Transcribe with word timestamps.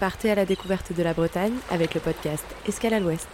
Partez 0.00 0.30
à 0.30 0.34
la 0.34 0.46
découverte 0.46 0.94
de 0.96 1.02
la 1.02 1.12
Bretagne 1.12 1.52
avec 1.70 1.92
le 1.92 2.00
podcast 2.00 2.46
Escale 2.66 2.94
à 2.94 3.00
l'Ouest. 3.00 3.28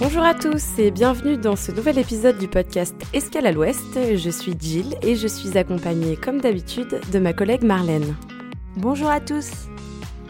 Bonjour 0.00 0.24
à 0.24 0.34
tous 0.34 0.80
et 0.80 0.90
bienvenue 0.90 1.36
dans 1.36 1.54
ce 1.54 1.70
nouvel 1.70 1.98
épisode 1.98 2.38
du 2.38 2.48
podcast 2.48 2.96
Escale 3.12 3.46
à 3.46 3.52
l'Ouest. 3.52 4.16
Je 4.16 4.30
suis 4.30 4.56
Jill 4.58 4.96
et 5.02 5.14
je 5.14 5.28
suis 5.28 5.56
accompagnée 5.56 6.16
comme 6.16 6.40
d'habitude 6.40 7.00
de 7.12 7.18
ma 7.20 7.32
collègue 7.32 7.62
Marlène. 7.62 8.16
Bonjour 8.76 9.08
à 9.08 9.20
tous 9.20 9.68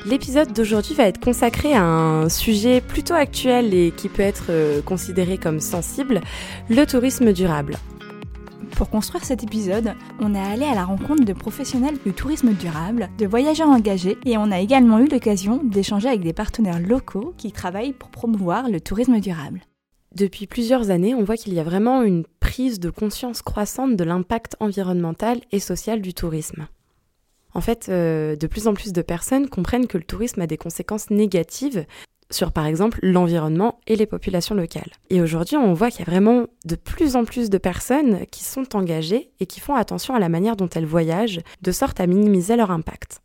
L'épisode 0.05 0.53
d'aujourd'hui 0.53 0.95
va 0.95 1.05
être 1.05 1.19
consacré 1.19 1.73
à 1.73 1.83
un 1.83 2.29
sujet 2.29 2.83
plutôt 2.83 3.15
actuel 3.15 3.73
et 3.73 3.91
qui 3.91 4.11
peut 4.11 4.21
être 4.21 4.49
euh, 4.51 4.83
considéré 4.83 5.39
comme 5.39 5.61
sensible, 5.61 6.21
le 6.69 6.85
tourisme 6.85 7.33
durable. 7.33 7.79
Pour 8.73 8.91
construire 8.91 9.25
cet 9.25 9.43
épisode, 9.43 9.95
on 10.21 10.35
est 10.35 10.39
allé 10.39 10.67
à 10.67 10.75
la 10.75 10.85
rencontre 10.85 11.25
de 11.25 11.33
professionnels 11.33 11.97
du 12.05 12.13
tourisme 12.13 12.53
durable, 12.53 13.09
de 13.17 13.27
voyageurs 13.27 13.71
engagés 13.71 14.19
et 14.27 14.37
on 14.37 14.51
a 14.51 14.61
également 14.61 14.99
eu 14.99 15.09
l'occasion 15.09 15.63
d'échanger 15.65 16.09
avec 16.09 16.21
des 16.21 16.35
partenaires 16.35 16.81
locaux 16.81 17.33
qui 17.39 17.51
travaillent 17.51 17.95
pour 17.95 18.11
promouvoir 18.11 18.69
le 18.69 18.79
tourisme 18.79 19.21
durable. 19.21 19.63
Depuis 20.15 20.47
plusieurs 20.47 20.91
années, 20.91 21.15
on 21.15 21.25
voit 21.25 21.39
qu'il 21.39 21.55
y 21.55 21.61
a 21.61 21.65
vraiment 21.65 22.03
une 22.03 22.25
prise 22.41 22.79
de 22.79 22.91
conscience 22.91 23.41
croissante 23.41 23.97
de 23.97 24.05
l'impact 24.05 24.55
environnemental 24.61 25.41
et 25.51 25.61
social 25.61 26.03
du 26.03 26.13
tourisme. 26.13 26.67
En 27.55 27.61
fait, 27.61 27.87
euh, 27.89 28.37
de 28.37 28.47
plus 28.47 28.67
en 28.67 28.75
plus 28.75 28.93
de 28.93 29.03
personnes 29.03 29.49
comprennent 29.49 29.87
que 29.87 29.99
le 29.99 30.05
tourisme 30.05 30.41
a 30.41 30.47
des 30.47 30.57
conséquences 30.57 31.11
négatives 31.11 31.87
sur 32.31 32.53
par 32.53 32.67
exemple 32.67 32.99
l'environnement 33.03 33.79
et 33.87 33.97
les 33.97 34.07
populations 34.07 34.55
locales. 34.55 34.91
Et 35.11 35.21
aujourd'hui, 35.21 35.57
on 35.57 35.73
voit 35.73 35.91
qu'il 35.91 36.01
y 36.01 36.09
a 36.09 36.11
vraiment 36.11 36.47
de 36.65 36.75
plus 36.75 37.17
en 37.17 37.25
plus 37.25 37.51
de 37.51 37.59
personnes 37.59 38.27
qui 38.31 38.43
sont 38.43 38.75
engagées 38.75 39.31
et 39.41 39.47
qui 39.47 39.61
font 39.61 39.75
attention 39.75 40.15
à 40.15 40.19
la 40.19 40.29
manière 40.29 40.57
dont 40.57 40.69
elles 40.69 40.87
voyagent, 40.87 41.41
de 41.63 41.73
sorte 41.73 42.01
à 42.01 42.07
minimiser 42.07 42.57
leur 42.57 42.71
impact. 42.71 43.21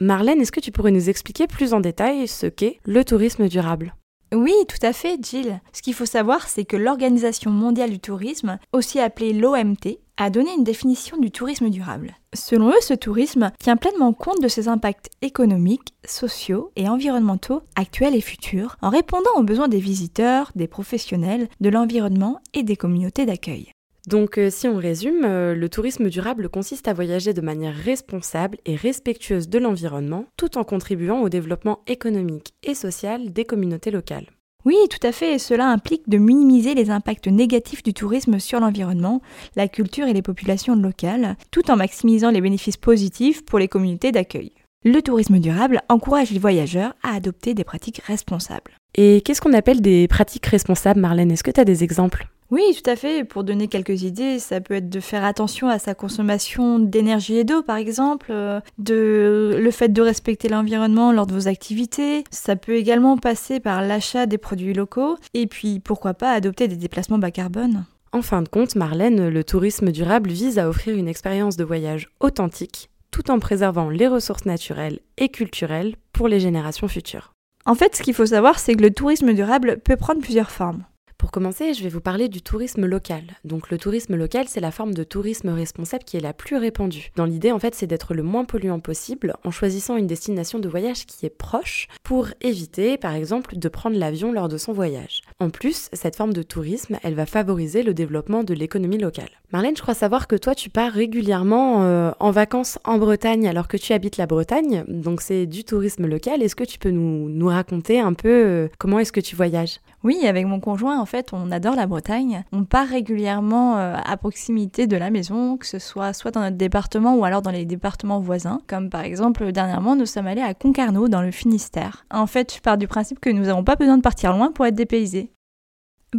Marlène, 0.00 0.40
est-ce 0.40 0.52
que 0.52 0.60
tu 0.60 0.72
pourrais 0.72 0.90
nous 0.90 1.08
expliquer 1.08 1.46
plus 1.46 1.72
en 1.72 1.80
détail 1.80 2.28
ce 2.28 2.46
qu'est 2.46 2.78
le 2.84 3.04
tourisme 3.04 3.48
durable? 3.48 3.94
Oui, 4.34 4.54
tout 4.68 4.84
à 4.84 4.92
fait, 4.92 5.18
Jill. 5.22 5.60
Ce 5.72 5.82
qu'il 5.82 5.94
faut 5.94 6.06
savoir, 6.06 6.48
c'est 6.48 6.64
que 6.64 6.76
l'Organisation 6.76 7.52
mondiale 7.52 7.90
du 7.90 8.00
tourisme, 8.00 8.58
aussi 8.72 8.98
appelée 8.98 9.32
l'OMT, 9.32 9.98
a 10.16 10.30
donné 10.30 10.50
une 10.56 10.64
définition 10.64 11.16
du 11.16 11.30
tourisme 11.30 11.70
durable. 11.70 12.14
Selon 12.34 12.70
eux, 12.70 12.80
ce 12.80 12.94
tourisme 12.94 13.50
tient 13.58 13.76
pleinement 13.76 14.12
compte 14.12 14.42
de 14.42 14.48
ses 14.48 14.68
impacts 14.68 15.10
économiques, 15.22 15.94
sociaux 16.04 16.70
et 16.76 16.88
environnementaux 16.88 17.62
actuels 17.76 18.14
et 18.14 18.20
futurs, 18.20 18.76
en 18.82 18.90
répondant 18.90 19.34
aux 19.36 19.42
besoins 19.42 19.68
des 19.68 19.78
visiteurs, 19.78 20.52
des 20.54 20.68
professionnels, 20.68 21.48
de 21.60 21.68
l'environnement 21.68 22.40
et 22.52 22.62
des 22.62 22.76
communautés 22.76 23.26
d'accueil. 23.26 23.70
Donc 24.06 24.36
euh, 24.36 24.50
si 24.50 24.68
on 24.68 24.76
résume, 24.76 25.24
euh, 25.24 25.54
le 25.54 25.68
tourisme 25.68 26.10
durable 26.10 26.50
consiste 26.50 26.88
à 26.88 26.92
voyager 26.92 27.32
de 27.32 27.40
manière 27.40 27.74
responsable 27.74 28.58
et 28.66 28.76
respectueuse 28.76 29.48
de 29.48 29.58
l'environnement, 29.58 30.26
tout 30.36 30.58
en 30.58 30.64
contribuant 30.64 31.22
au 31.22 31.30
développement 31.30 31.80
économique 31.86 32.52
et 32.62 32.74
social 32.74 33.32
des 33.32 33.46
communautés 33.46 33.90
locales. 33.90 34.26
Oui, 34.64 34.76
tout 34.88 35.06
à 35.06 35.12
fait, 35.12 35.34
et 35.34 35.38
cela 35.38 35.68
implique 35.68 36.08
de 36.08 36.16
minimiser 36.16 36.74
les 36.74 36.90
impacts 36.90 37.28
négatifs 37.28 37.82
du 37.82 37.92
tourisme 37.92 38.38
sur 38.38 38.60
l'environnement, 38.60 39.20
la 39.56 39.68
culture 39.68 40.06
et 40.06 40.14
les 40.14 40.22
populations 40.22 40.74
locales, 40.74 41.36
tout 41.50 41.70
en 41.70 41.76
maximisant 41.76 42.30
les 42.30 42.40
bénéfices 42.40 42.78
positifs 42.78 43.44
pour 43.44 43.58
les 43.58 43.68
communautés 43.68 44.10
d'accueil. 44.10 44.52
Le 44.84 45.00
tourisme 45.00 45.38
durable 45.38 45.80
encourage 45.88 46.30
les 46.30 46.38
voyageurs 46.38 46.94
à 47.02 47.14
adopter 47.14 47.54
des 47.54 47.64
pratiques 47.64 48.02
responsables. 48.06 48.72
Et 48.94 49.22
qu'est-ce 49.22 49.40
qu'on 49.40 49.52
appelle 49.52 49.80
des 49.80 50.08
pratiques 50.08 50.46
responsables, 50.46 51.00
Marlène? 51.00 51.30
Est-ce 51.30 51.42
que 51.42 51.50
tu 51.50 51.64
des 51.64 51.84
exemples? 51.84 52.28
Oui, 52.54 52.62
tout 52.80 52.88
à 52.88 52.94
fait. 52.94 53.24
Pour 53.24 53.42
donner 53.42 53.66
quelques 53.66 54.04
idées, 54.04 54.38
ça 54.38 54.60
peut 54.60 54.74
être 54.74 54.88
de 54.88 55.00
faire 55.00 55.24
attention 55.24 55.68
à 55.68 55.80
sa 55.80 55.96
consommation 55.96 56.78
d'énergie 56.78 57.36
et 57.36 57.42
d'eau, 57.42 57.62
par 57.62 57.76
exemple, 57.76 58.28
euh, 58.30 58.60
de 58.78 59.58
le 59.60 59.70
fait 59.72 59.92
de 59.92 60.00
respecter 60.00 60.48
l'environnement 60.48 61.10
lors 61.10 61.26
de 61.26 61.34
vos 61.34 61.48
activités. 61.48 62.22
Ça 62.30 62.54
peut 62.54 62.76
également 62.76 63.16
passer 63.16 63.58
par 63.58 63.82
l'achat 63.82 64.26
des 64.26 64.38
produits 64.38 64.72
locaux 64.72 65.16
et 65.34 65.48
puis 65.48 65.80
pourquoi 65.80 66.14
pas 66.14 66.30
adopter 66.30 66.68
des 66.68 66.76
déplacements 66.76 67.18
bas 67.18 67.32
carbone. 67.32 67.86
En 68.12 68.22
fin 68.22 68.40
de 68.40 68.48
compte, 68.48 68.76
Marlène, 68.76 69.28
le 69.28 69.42
tourisme 69.42 69.90
durable 69.90 70.30
vise 70.30 70.60
à 70.60 70.68
offrir 70.68 70.94
une 70.94 71.08
expérience 71.08 71.56
de 71.56 71.64
voyage 71.64 72.08
authentique 72.20 72.88
tout 73.10 73.32
en 73.32 73.40
préservant 73.40 73.90
les 73.90 74.06
ressources 74.06 74.44
naturelles 74.44 75.00
et 75.18 75.28
culturelles 75.28 75.96
pour 76.12 76.28
les 76.28 76.38
générations 76.38 76.88
futures. 76.88 77.32
En 77.66 77.74
fait, 77.74 77.96
ce 77.96 78.02
qu'il 78.02 78.14
faut 78.14 78.26
savoir, 78.26 78.60
c'est 78.60 78.74
que 78.74 78.82
le 78.82 78.92
tourisme 78.92 79.32
durable 79.34 79.78
peut 79.78 79.96
prendre 79.96 80.20
plusieurs 80.20 80.50
formes. 80.50 80.84
Pour 81.18 81.30
commencer, 81.30 81.74
je 81.74 81.82
vais 81.82 81.88
vous 81.88 82.00
parler 82.00 82.28
du 82.28 82.42
tourisme 82.42 82.86
local. 82.86 83.24
Donc 83.44 83.70
le 83.70 83.78
tourisme 83.78 84.16
local, 84.16 84.46
c'est 84.48 84.60
la 84.60 84.70
forme 84.70 84.94
de 84.94 85.04
tourisme 85.04 85.48
responsable 85.48 86.04
qui 86.04 86.16
est 86.16 86.20
la 86.20 86.32
plus 86.32 86.56
répandue. 86.56 87.10
Dans 87.16 87.24
l'idée, 87.24 87.52
en 87.52 87.58
fait, 87.58 87.74
c'est 87.74 87.86
d'être 87.86 88.14
le 88.14 88.22
moins 88.22 88.44
polluant 88.44 88.80
possible 88.80 89.34
en 89.44 89.50
choisissant 89.50 89.96
une 89.96 90.06
destination 90.06 90.58
de 90.58 90.68
voyage 90.68 91.06
qui 91.06 91.24
est 91.26 91.30
proche 91.30 91.88
pour 92.02 92.28
éviter, 92.40 92.98
par 92.98 93.14
exemple, 93.14 93.56
de 93.56 93.68
prendre 93.68 93.98
l'avion 93.98 94.32
lors 94.32 94.48
de 94.48 94.58
son 94.58 94.72
voyage. 94.72 95.22
En 95.38 95.50
plus, 95.50 95.88
cette 95.92 96.16
forme 96.16 96.32
de 96.32 96.42
tourisme, 96.42 96.98
elle 97.02 97.14
va 97.14 97.26
favoriser 97.26 97.82
le 97.82 97.94
développement 97.94 98.44
de 98.44 98.54
l'économie 98.54 98.98
locale. 98.98 99.30
Marlène, 99.54 99.76
je 99.76 99.82
crois 99.82 99.94
savoir 99.94 100.26
que 100.26 100.34
toi, 100.34 100.56
tu 100.56 100.68
pars 100.68 100.90
régulièrement 100.90 101.84
euh, 101.84 102.10
en 102.18 102.32
vacances 102.32 102.80
en 102.82 102.98
Bretagne 102.98 103.46
alors 103.46 103.68
que 103.68 103.76
tu 103.76 103.92
habites 103.92 104.16
la 104.16 104.26
Bretagne. 104.26 104.82
Donc 104.88 105.20
c'est 105.20 105.46
du 105.46 105.62
tourisme 105.62 106.08
local. 106.08 106.42
Est-ce 106.42 106.56
que 106.56 106.64
tu 106.64 106.76
peux 106.76 106.90
nous, 106.90 107.28
nous 107.28 107.46
raconter 107.46 108.00
un 108.00 108.14
peu 108.14 108.28
euh, 108.28 108.68
comment 108.78 108.98
est-ce 108.98 109.12
que 109.12 109.20
tu 109.20 109.36
voyages? 109.36 109.78
Oui, 110.02 110.26
avec 110.26 110.44
mon 110.44 110.58
conjoint, 110.58 110.98
en 110.98 111.06
fait, 111.06 111.28
on 111.32 111.52
adore 111.52 111.76
la 111.76 111.86
Bretagne. 111.86 112.42
On 112.50 112.64
part 112.64 112.88
régulièrement 112.88 113.78
euh, 113.78 113.94
à 114.04 114.16
proximité 114.16 114.88
de 114.88 114.96
la 114.96 115.10
maison, 115.10 115.56
que 115.56 115.66
ce 115.66 115.78
soit 115.78 116.12
soit 116.14 116.32
dans 116.32 116.40
notre 116.40 116.56
département 116.56 117.14
ou 117.14 117.24
alors 117.24 117.40
dans 117.40 117.52
les 117.52 117.64
départements 117.64 118.18
voisins. 118.18 118.58
Comme 118.66 118.90
par 118.90 119.02
exemple, 119.02 119.52
dernièrement, 119.52 119.94
nous 119.94 120.06
sommes 120.06 120.26
allés 120.26 120.42
à 120.42 120.54
Concarneau, 120.54 121.06
dans 121.06 121.22
le 121.22 121.30
Finistère. 121.30 122.06
En 122.10 122.26
fait, 122.26 122.52
je 122.56 122.60
pars 122.60 122.76
du 122.76 122.88
principe 122.88 123.20
que 123.20 123.30
nous 123.30 123.44
n'avons 123.44 123.62
pas 123.62 123.76
besoin 123.76 123.98
de 123.98 124.02
partir 124.02 124.36
loin 124.36 124.50
pour 124.50 124.66
être 124.66 124.74
dépaysés. 124.74 125.30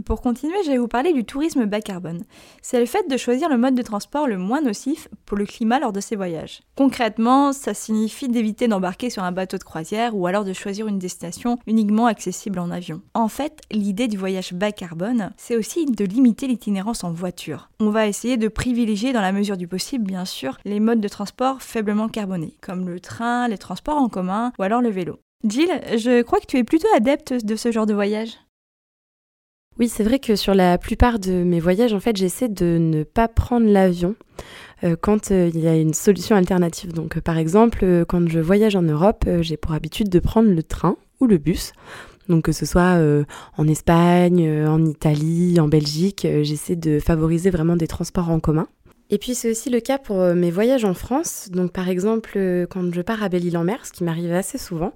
Pour 0.04 0.22
continuer, 0.22 0.58
je 0.66 0.72
vais 0.72 0.78
vous 0.78 0.88
parler 0.88 1.14
du 1.14 1.24
tourisme 1.24 1.66
bas 1.66 1.80
carbone. 1.80 2.24
C'est 2.62 2.80
le 2.80 2.86
fait 2.86 3.08
de 3.10 3.18
choisir 3.18 3.50
le 3.50 3.58
mode 3.58 3.76
de 3.76 3.82
transport 3.82 4.28
le 4.28 4.38
moins 4.38 4.62
nocif 4.62 5.08
pour 5.26 5.38
le 5.38 5.46
climat 5.46 5.80
lors 5.80 5.94
de 5.94 6.02
ses 6.02 6.16
voyages. 6.16 6.62
Concrètement, 6.76 7.54
ça 7.54 7.74
signifie 7.74 8.28
d'éviter 8.28 8.68
d'embarquer 8.68 9.10
sur 9.10 9.24
un 9.24 9.32
bateau 9.32 9.58
de 9.58 9.64
croisière 9.64 10.16
ou 10.16 10.28
alors 10.28 10.44
de 10.44 10.54
choisir 10.54 10.88
une 10.88 11.00
destination 11.00 11.58
uniquement 11.66 12.08
accessible 12.08 12.60
en 12.60 12.72
avion. 12.72 13.02
En 13.14 13.28
fait, 13.28 13.62
l'idée 13.72 14.08
du 14.08 14.18
voyage 14.18 14.54
bas 14.54 14.72
carbone, 14.72 15.32
c'est 15.38 15.56
aussi 15.56 15.86
de 15.86 16.06
limiter 16.06 16.48
l'itinérance 16.48 17.04
en 17.04 17.14
voiture. 17.14 17.70
On 17.80 17.90
va 17.90 18.08
essayer 18.08 18.38
de 18.38 18.48
privilégier 18.48 19.14
dans 19.14 19.22
la 19.22 19.32
mesure 19.32 19.58
du 19.58 19.68
possible, 19.68 20.06
bien 20.06 20.26
sûr, 20.26 20.58
les 20.66 20.80
modes 20.80 21.02
de 21.02 21.08
transport 21.08 21.62
faiblement 21.62 22.10
carbonés, 22.10 22.58
comme 22.62 22.90
le 22.90 23.00
train, 23.00 23.48
les 23.48 23.58
transports 23.58 23.98
en 23.98 24.10
commun 24.10 24.52
ou 24.60 24.64
alors 24.64 24.82
le 24.82 24.90
vélo. 24.90 25.20
Jill, 25.48 25.70
je 25.96 26.24
crois 26.24 26.40
que 26.40 26.48
tu 26.48 26.58
es 26.58 26.64
plutôt 26.64 26.88
adepte 26.96 27.46
de 27.46 27.56
ce 27.56 27.72
genre 27.72 27.86
de 27.86 27.94
voyage. 27.94 28.32
Oui, 29.78 29.90
c'est 29.90 30.04
vrai 30.04 30.20
que 30.20 30.38
sur 30.38 30.54
la 30.54 30.78
plupart 30.78 31.20
de 31.20 31.44
mes 31.44 31.60
voyages, 31.60 31.94
en 31.94 32.00
fait, 32.00 32.16
j'essaie 32.16 32.48
de 32.48 32.78
ne 32.80 33.04
pas 33.04 33.28
prendre 33.28 33.68
l'avion 33.68 34.16
euh, 34.86 34.96
quand 35.00 35.32
euh, 35.32 35.52
il 35.54 35.60
y 35.60 35.68
a 35.68 35.76
une 35.76 35.94
solution 35.94 36.38
alternative. 36.38 36.94
Donc, 36.94 37.18
euh, 37.18 37.22
par 37.22 37.38
exemple, 37.38 38.06
quand 38.08 38.26
je 38.30 38.40
voyage 38.40 38.78
en 38.78 38.84
Europe, 38.84 39.26
j'ai 39.42 39.58
pour 39.58 39.74
habitude 39.74 40.08
de 40.08 40.20
prendre 40.20 40.50
le 40.50 40.64
train 40.64 40.96
ou 41.20 41.28
le 41.28 41.38
bus. 41.38 41.74
Donc 42.30 42.46
que 42.46 42.52
ce 42.54 42.66
soit 42.66 42.98
en 43.56 43.68
Espagne, 43.68 44.66
en 44.68 44.84
Italie, 44.84 45.60
en 45.60 45.68
Belgique, 45.68 46.26
j'essaie 46.42 46.76
de 46.76 47.00
favoriser 47.00 47.52
vraiment 47.52 47.76
des 47.76 47.86
transports 47.86 48.32
en 48.32 48.40
commun. 48.40 48.68
Et 49.12 49.20
puis 49.20 49.36
c'est 49.36 49.52
aussi 49.52 49.70
le 49.70 49.80
cas 49.80 50.00
pour 50.00 50.20
euh, 50.20 50.34
mes 50.34 50.50
voyages 50.50 50.86
en 50.86 50.94
France. 50.94 51.50
Donc 51.52 51.72
par 51.72 51.90
exemple, 51.90 52.34
euh, 52.38 52.66
quand 52.68 52.94
je 52.94 53.02
pars 53.02 53.22
à 53.22 53.30
Belle-Île-en-Mer, 53.30 53.86
ce 53.86 53.92
qui 53.92 54.04
m'arrive 54.04 54.34
assez 54.34 54.58
souvent, 54.58 54.94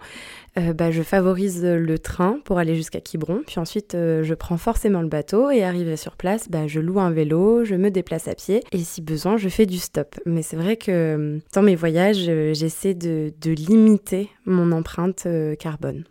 euh, 0.58 0.74
bah, 0.74 0.90
je 0.90 1.04
favorise 1.04 1.64
le 1.64 2.00
train 2.00 2.40
pour 2.44 2.58
aller 2.58 2.76
jusqu'à 2.76 3.02
Quiberon. 3.02 3.44
Puis 3.46 3.60
ensuite, 3.60 3.94
je 3.94 4.34
prends 4.34 4.58
forcément 4.58 5.02
le 5.02 5.08
bateau 5.08 5.52
et 5.52 5.64
arrivé 5.64 5.96
sur 5.96 6.16
place, 6.16 6.50
bah, 6.50 6.68
je 6.68 6.80
loue 6.80 7.00
un 7.00 7.12
vélo, 7.12 7.64
je 7.66 7.76
me 7.76 7.92
déplace 7.92 8.28
à 8.28 8.34
pied 8.34 8.64
et 8.72 8.80
si 8.80 9.02
besoin, 9.02 9.38
je 9.38 9.50
fais 9.50 9.66
du 9.66 9.78
stop. 9.78 10.16
Mais 10.26 10.42
c'est 10.42 10.58
vrai 10.58 10.76
que 10.78 11.40
dans 11.54 11.62
mes 11.62 11.76
voyages, 11.76 12.30
j'essaie 12.54 12.96
de 12.96 13.52
limiter 13.52 14.30
mon 14.46 14.72
empreinte 14.72 15.28
carbone. 15.60 16.04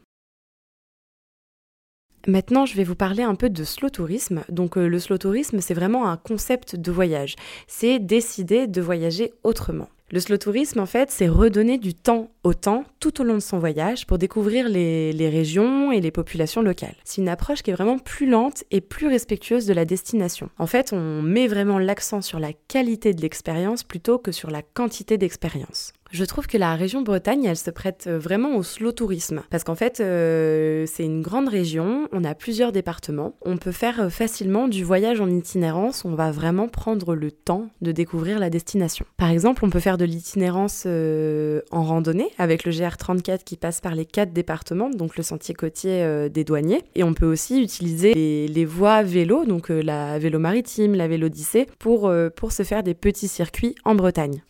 Maintenant, 2.26 2.66
je 2.66 2.74
vais 2.74 2.84
vous 2.84 2.94
parler 2.94 3.22
un 3.22 3.34
peu 3.34 3.48
de 3.48 3.64
slow 3.64 3.90
tourisme. 3.90 4.42
Donc, 4.48 4.76
euh, 4.76 4.88
le 4.88 4.98
slow 4.98 5.18
tourisme, 5.18 5.60
c'est 5.60 5.74
vraiment 5.74 6.08
un 6.08 6.16
concept 6.16 6.76
de 6.76 6.92
voyage. 6.92 7.36
C'est 7.66 7.98
décider 7.98 8.66
de 8.66 8.80
voyager 8.80 9.32
autrement. 9.44 9.88
Le 10.10 10.20
slow 10.20 10.38
tourisme, 10.38 10.80
en 10.80 10.86
fait, 10.86 11.10
c'est 11.10 11.28
redonner 11.28 11.76
du 11.76 11.92
temps 11.92 12.30
au 12.42 12.54
temps 12.54 12.84
tout 12.98 13.20
au 13.20 13.24
long 13.24 13.34
de 13.34 13.40
son 13.40 13.58
voyage 13.58 14.06
pour 14.06 14.16
découvrir 14.16 14.66
les, 14.66 15.12
les 15.12 15.28
régions 15.28 15.92
et 15.92 16.00
les 16.00 16.10
populations 16.10 16.62
locales. 16.62 16.96
C'est 17.04 17.20
une 17.20 17.28
approche 17.28 17.60
qui 17.60 17.70
est 17.70 17.74
vraiment 17.74 17.98
plus 17.98 18.26
lente 18.26 18.64
et 18.70 18.80
plus 18.80 19.06
respectueuse 19.06 19.66
de 19.66 19.74
la 19.74 19.84
destination. 19.84 20.48
En 20.56 20.66
fait, 20.66 20.94
on 20.94 21.20
met 21.20 21.46
vraiment 21.46 21.78
l'accent 21.78 22.22
sur 22.22 22.38
la 22.38 22.54
qualité 22.68 23.12
de 23.12 23.20
l'expérience 23.20 23.84
plutôt 23.84 24.18
que 24.18 24.32
sur 24.32 24.50
la 24.50 24.62
quantité 24.62 25.18
d'expérience. 25.18 25.92
Je 26.10 26.24
trouve 26.24 26.46
que 26.46 26.56
la 26.56 26.74
région 26.74 27.02
Bretagne, 27.02 27.44
elle 27.44 27.56
se 27.56 27.70
prête 27.70 28.04
euh, 28.06 28.18
vraiment 28.18 28.56
au 28.56 28.62
slow 28.62 28.92
tourisme. 28.92 29.42
Parce 29.50 29.64
qu'en 29.64 29.74
fait, 29.74 30.00
euh, 30.00 30.86
c'est 30.86 31.04
une 31.04 31.22
grande 31.22 31.48
région, 31.48 32.08
on 32.12 32.24
a 32.24 32.34
plusieurs 32.34 32.72
départements. 32.72 33.34
On 33.42 33.56
peut 33.56 33.72
faire 33.72 34.00
euh, 34.00 34.08
facilement 34.08 34.68
du 34.68 34.84
voyage 34.84 35.20
en 35.20 35.28
itinérance, 35.28 36.04
on 36.04 36.14
va 36.14 36.30
vraiment 36.30 36.68
prendre 36.68 37.14
le 37.14 37.30
temps 37.30 37.68
de 37.82 37.92
découvrir 37.92 38.38
la 38.38 38.50
destination. 38.50 39.04
Par 39.16 39.30
exemple, 39.30 39.64
on 39.64 39.70
peut 39.70 39.80
faire 39.80 39.98
de 39.98 40.04
l'itinérance 40.04 40.86
en 40.86 41.82
randonnée 41.82 42.30
avec 42.38 42.64
le 42.64 42.72
GR34 42.72 43.44
qui 43.44 43.56
passe 43.56 43.80
par 43.80 43.94
les 43.94 44.04
quatre 44.04 44.32
départements, 44.32 44.90
donc 44.90 45.16
le 45.16 45.22
sentier 45.22 45.54
côtier 45.54 46.28
des 46.30 46.44
douaniers. 46.44 46.82
Et 46.94 47.04
on 47.04 47.14
peut 47.14 47.26
aussi 47.26 47.62
utiliser 47.62 48.14
les, 48.14 48.64
voies 48.64 49.02
vélo, 49.02 49.44
donc 49.44 49.68
la 49.68 50.18
vélo 50.18 50.38
maritime, 50.38 50.94
la 50.94 51.08
vélodyssée, 51.08 51.66
pour, 51.78 52.12
pour 52.36 52.52
se 52.52 52.62
faire 52.62 52.82
des 52.82 52.94
petits 52.94 53.28
circuits 53.28 53.74
en 53.84 53.94
Bretagne. 53.94 54.42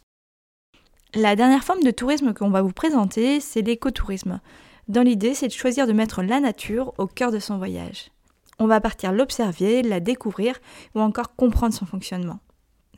La 1.15 1.37
dernière 1.37 1.65
forme 1.65 1.83
de 1.83 1.91
tourisme 1.91 2.35
qu'on 2.35 2.51
va 2.51 2.61
vous 2.61 2.73
présenter, 2.73 3.41
c'est 3.41 3.63
l'écotourisme. 3.63 4.41
Dans 4.89 5.01
l'idée, 5.01 5.33
c'est 5.33 5.49
de 5.49 5.53
choisir 5.53 5.87
de 5.87 5.95
mettre 5.95 6.23
la 6.23 6.39
nature 6.39 6.93
au 6.99 7.07
cœur 7.07 7.33
de 7.33 7.39
son 7.39 7.57
voyage. 7.57 8.11
On 8.59 8.67
va 8.67 8.81
partir 8.81 9.13
l'observer, 9.13 9.83
la 9.83 10.01
découvrir 10.01 10.57
ou 10.95 11.01
encore 11.01 11.35
comprendre 11.35 11.73
son 11.73 11.87
fonctionnement. 11.87 12.41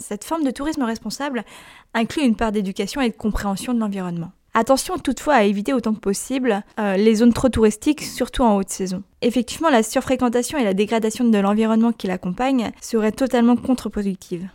Cette 0.01 0.25
forme 0.25 0.43
de 0.43 0.51
tourisme 0.51 0.83
responsable 0.83 1.45
inclut 1.95 2.25
une 2.25 2.35
part 2.35 2.51
d'éducation 2.51 3.01
et 3.01 3.11
de 3.11 3.17
compréhension 3.17 3.75
de 3.75 3.79
l'environnement. 3.79 4.33
Attention 4.55 4.99
toutefois 4.99 5.35
à 5.35 5.45
éviter 5.45 5.73
autant 5.73 5.95
que 5.95 6.01
possible 6.01 6.65
euh, 6.81 6.97
les 6.97 7.17
zones 7.17 7.33
trop 7.33 7.49
touristiques, 7.49 8.03
surtout 8.03 8.43
en 8.43 8.57
haute 8.57 8.71
saison. 8.71 9.05
Effectivement, 9.23 9.71
la 9.71 9.85
surfréquentation 9.85 10.59
et 10.59 10.65
la 10.65 10.75
dégradation 10.75 11.25
de 11.25 11.39
l'environnement 11.39 11.93
qui 11.93 12.09
l'accompagne 12.09 12.73
seraient 12.81 13.13
totalement 13.13 13.55
contre-productives. 13.55 14.49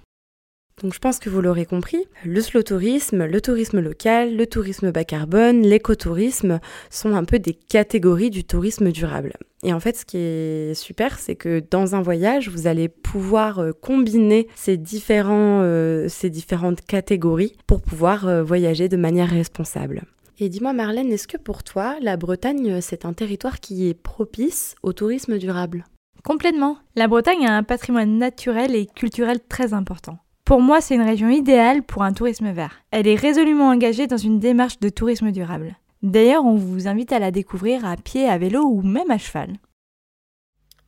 Donc 0.84 0.94
je 0.94 1.00
pense 1.00 1.20
que 1.20 1.30
vous 1.30 1.40
l'aurez 1.40 1.66
compris, 1.66 2.06
le 2.26 2.42
slow 2.42 2.62
tourisme, 2.62 3.26
le 3.26 3.40
tourisme 3.40 3.80
local, 3.80 4.36
le 4.36 4.46
tourisme 4.46 4.92
bas 4.92 5.06
carbone, 5.06 5.62
l'écotourisme 5.62 6.60
sont 6.90 7.14
un 7.14 7.24
peu 7.24 7.40
des 7.40 7.54
catégories 7.54 8.30
du 8.30 8.44
tourisme 8.44 8.92
durable. 8.92 9.34
Et 9.64 9.72
en 9.72 9.80
fait, 9.80 9.96
ce 9.96 10.04
qui 10.04 10.18
est 10.18 10.74
super, 10.74 11.18
c'est 11.18 11.36
que 11.36 11.64
dans 11.72 11.96
un 11.96 12.02
voyage, 12.02 12.50
vous 12.50 12.68
allez 12.68 12.90
pouvoir 12.90 13.60
euh, 13.60 13.72
combiner 13.72 14.50
euh, 14.68 16.08
ces 16.10 16.30
différentes 16.30 16.82
catégories 16.82 17.54
pour 17.68 17.82
pouvoir 17.82 18.28
euh, 18.28 18.44
voyager 18.44 18.90
de 18.90 18.98
manière 18.98 19.30
responsable. 19.30 20.04
Et 20.40 20.50
dis-moi 20.50 20.74
Marlène, 20.74 21.10
est-ce 21.14 21.30
que 21.30 21.38
pour 21.38 21.64
toi, 21.64 21.96
la 22.02 22.18
Bretagne, 22.18 22.82
c'est 22.82 23.06
un 23.06 23.14
territoire 23.14 23.62
qui 23.62 23.88
est 23.88 23.94
propice 23.94 24.76
au 24.84 24.92
tourisme 24.92 25.38
durable? 25.38 25.86
Complètement. 26.26 26.78
La 26.98 27.08
Bretagne 27.08 27.46
a 27.48 27.56
un 27.56 27.64
patrimoine 27.64 28.18
naturel 28.18 28.76
et 28.76 28.88
culturel 28.88 29.40
très 29.48 29.74
important. 29.74 30.20
Pour 30.46 30.62
moi, 30.62 30.80
c'est 30.80 30.94
une 30.94 31.02
région 31.02 31.30
idéale 31.30 31.82
pour 31.82 32.04
un 32.04 32.14
tourisme 32.14 32.52
vert. 32.52 32.84
Elle 32.92 33.08
est 33.08 33.16
résolument 33.16 33.70
engagée 33.70 34.06
dans 34.06 34.16
une 34.16 34.40
démarche 34.40 34.80
de 34.80 34.90
tourisme 34.90 35.32
durable. 35.32 35.76
D'ailleurs, 36.04 36.46
on 36.46 36.54
vous 36.54 36.88
invite 36.88 37.12
à 37.12 37.18
la 37.18 37.32
découvrir 37.32 37.84
à 37.84 37.98
pied, 37.98 38.30
à 38.30 38.38
vélo 38.38 38.62
ou 38.64 38.84
même 38.84 39.10
à 39.10 39.18
cheval. 39.18 39.56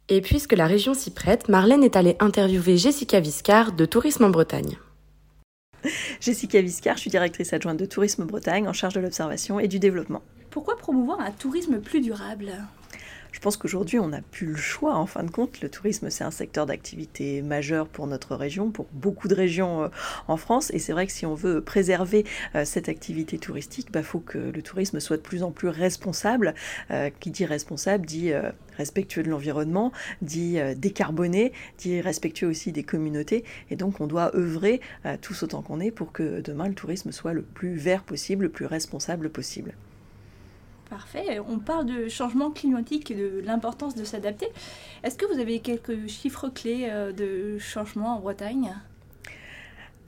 Et 0.09 0.21
puisque 0.21 0.53
la 0.53 0.67
région 0.67 0.93
s'y 0.93 1.09
prête, 1.09 1.49
Marlène 1.49 1.83
est 1.83 1.95
allée 1.95 2.15
interviewer 2.19 2.77
Jessica 2.77 3.19
Viscard 3.19 3.71
de 3.71 3.85
Tourisme 3.85 4.25
en 4.25 4.29
Bretagne. 4.29 4.77
Jessica 6.21 6.61
Viscard, 6.61 6.97
je 6.97 7.01
suis 7.01 7.09
directrice 7.09 7.51
adjointe 7.51 7.79
de 7.79 7.85
Tourisme 7.85 8.25
Bretagne 8.25 8.67
en 8.67 8.73
charge 8.73 8.93
de 8.93 8.99
l'observation 8.99 9.59
et 9.59 9.67
du 9.67 9.79
développement. 9.79 10.21
Pourquoi 10.51 10.77
promouvoir 10.77 11.19
un 11.19 11.31
tourisme 11.31 11.81
plus 11.81 12.01
durable? 12.01 12.51
Je 13.37 13.41
pense 13.43 13.55
qu'aujourd'hui, 13.55 13.99
on 13.99 14.07
n'a 14.07 14.23
plus 14.23 14.47
le 14.47 14.55
choix. 14.55 14.95
En 14.95 15.05
fin 15.05 15.23
de 15.23 15.29
compte, 15.29 15.61
le 15.61 15.69
tourisme, 15.69 16.09
c'est 16.09 16.23
un 16.23 16.31
secteur 16.31 16.65
d'activité 16.65 17.43
majeur 17.43 17.87
pour 17.87 18.07
notre 18.07 18.35
région, 18.35 18.71
pour 18.71 18.87
beaucoup 18.93 19.27
de 19.27 19.35
régions 19.35 19.83
euh, 19.83 19.87
en 20.27 20.37
France. 20.37 20.71
Et 20.73 20.79
c'est 20.79 20.91
vrai 20.91 21.05
que 21.05 21.11
si 21.11 21.27
on 21.27 21.35
veut 21.35 21.61
préserver 21.61 22.25
euh, 22.55 22.65
cette 22.65 22.89
activité 22.89 23.37
touristique, 23.37 23.89
il 23.89 23.91
bah, 23.91 24.01
faut 24.01 24.21
que 24.21 24.39
le 24.39 24.61
tourisme 24.63 24.99
soit 24.99 25.17
de 25.17 25.21
plus 25.21 25.43
en 25.43 25.51
plus 25.51 25.67
responsable. 25.67 26.55
Euh, 26.89 27.11
qui 27.19 27.29
dit 27.29 27.45
responsable 27.45 28.07
dit 28.07 28.31
respectueux 28.75 29.21
de 29.21 29.29
l'environnement, 29.29 29.91
dit 30.23 30.57
décarboné, 30.75 31.51
dit 31.77 32.01
respectueux 32.01 32.47
aussi 32.47 32.71
des 32.71 32.83
communautés. 32.83 33.43
Et 33.69 33.75
donc, 33.75 34.01
on 34.01 34.07
doit 34.07 34.35
œuvrer 34.35 34.81
tous 35.21 35.43
autant 35.43 35.61
qu'on 35.61 35.79
est 35.79 35.91
pour 35.91 36.11
que 36.11 36.41
demain, 36.41 36.67
le 36.67 36.73
tourisme 36.73 37.11
soit 37.11 37.33
le 37.33 37.43
plus 37.43 37.75
vert 37.75 38.01
possible, 38.01 38.45
le 38.45 38.49
plus 38.49 38.65
responsable 38.65 39.29
possible. 39.29 39.75
Parfait. 40.89 41.39
On 41.39 41.59
parle 41.59 41.85
de 41.85 42.07
changement 42.07 42.49
climatique 42.49 43.11
et 43.11 43.15
de 43.15 43.41
l'importance 43.43 43.95
de 43.95 44.05
s'adapter. 44.05 44.47
Est-ce 45.03 45.17
que 45.17 45.25
vous 45.25 45.39
avez 45.39 45.59
quelques 45.59 46.07
chiffres 46.07 46.47
clés 46.49 46.87
euh, 46.89 47.11
de 47.11 47.57
changement 47.57 48.17
en 48.17 48.19
Bretagne? 48.19 48.73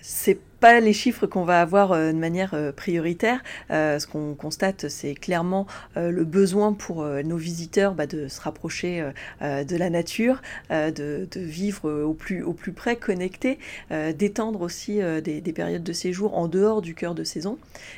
C'est 0.02 0.40
pas 0.60 0.80
les 0.80 0.94
chiffres 0.94 1.26
qu'on 1.26 1.46
va 1.46 1.62
avoir 1.62 1.94
euh, 1.94 2.12
de 2.12 2.18
manière 2.18 2.54
euh, 2.54 2.72
prioritaire. 2.72 3.42
ce 3.70 4.06
qu'on 4.06 4.36
constate, 4.36 4.90
c'est 4.90 5.14
clairement 5.14 5.68
le 5.96 6.24
besoin 6.24 6.74
pour 6.74 7.04
nos 7.04 7.38
visiteurs 7.38 7.94
bah, 7.94 8.08
de 8.08 8.28
se 8.28 8.42
rapprocher 8.42 9.04
de 9.42 9.76
la 9.76 9.90
nature, 9.90 10.42
de, 10.70 11.28
vivre 11.36 11.90
au 12.04 12.14
plus, 12.14 12.74
près, 12.74 12.96
connecté, 12.96 13.60
d'étendre 13.90 14.62
aussi 14.62 15.00
des, 15.24 15.54
périodes 15.54 15.84
de 15.84 15.94
séjour 15.94 16.38
en 16.38 16.48
dehors 16.48 16.82
du 16.82 16.96
cœur 16.96 17.16
de 17.16 17.24
saison, 17.24 17.58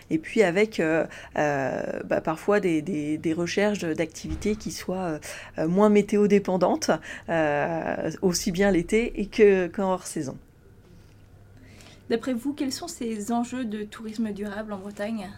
et 0.09 0.17
puis 0.17 0.43
avec 0.43 0.81
bah, 1.35 2.21
parfois 2.23 2.59
des, 2.59 3.33
recherches 3.35 3.81
d'activités 3.81 4.55
qui 4.55 4.71
soient 4.71 5.19
moins 5.57 5.89
météo 5.89 6.27
dépendantes, 6.27 6.91
aussi 8.21 8.51
bien 8.51 8.71
l'été 8.71 9.21
et 9.21 9.27
qu'en 9.71 9.93
hors 9.93 10.07
saison. 10.07 10.37
D'après 12.11 12.33
vous, 12.33 12.51
quels 12.51 12.73
sont 12.73 12.89
ces 12.89 13.31
enjeux 13.31 13.63
de 13.63 13.83
tourisme 13.83 14.33
durable 14.33 14.73
en 14.73 14.79
Bretagne? 14.79 15.31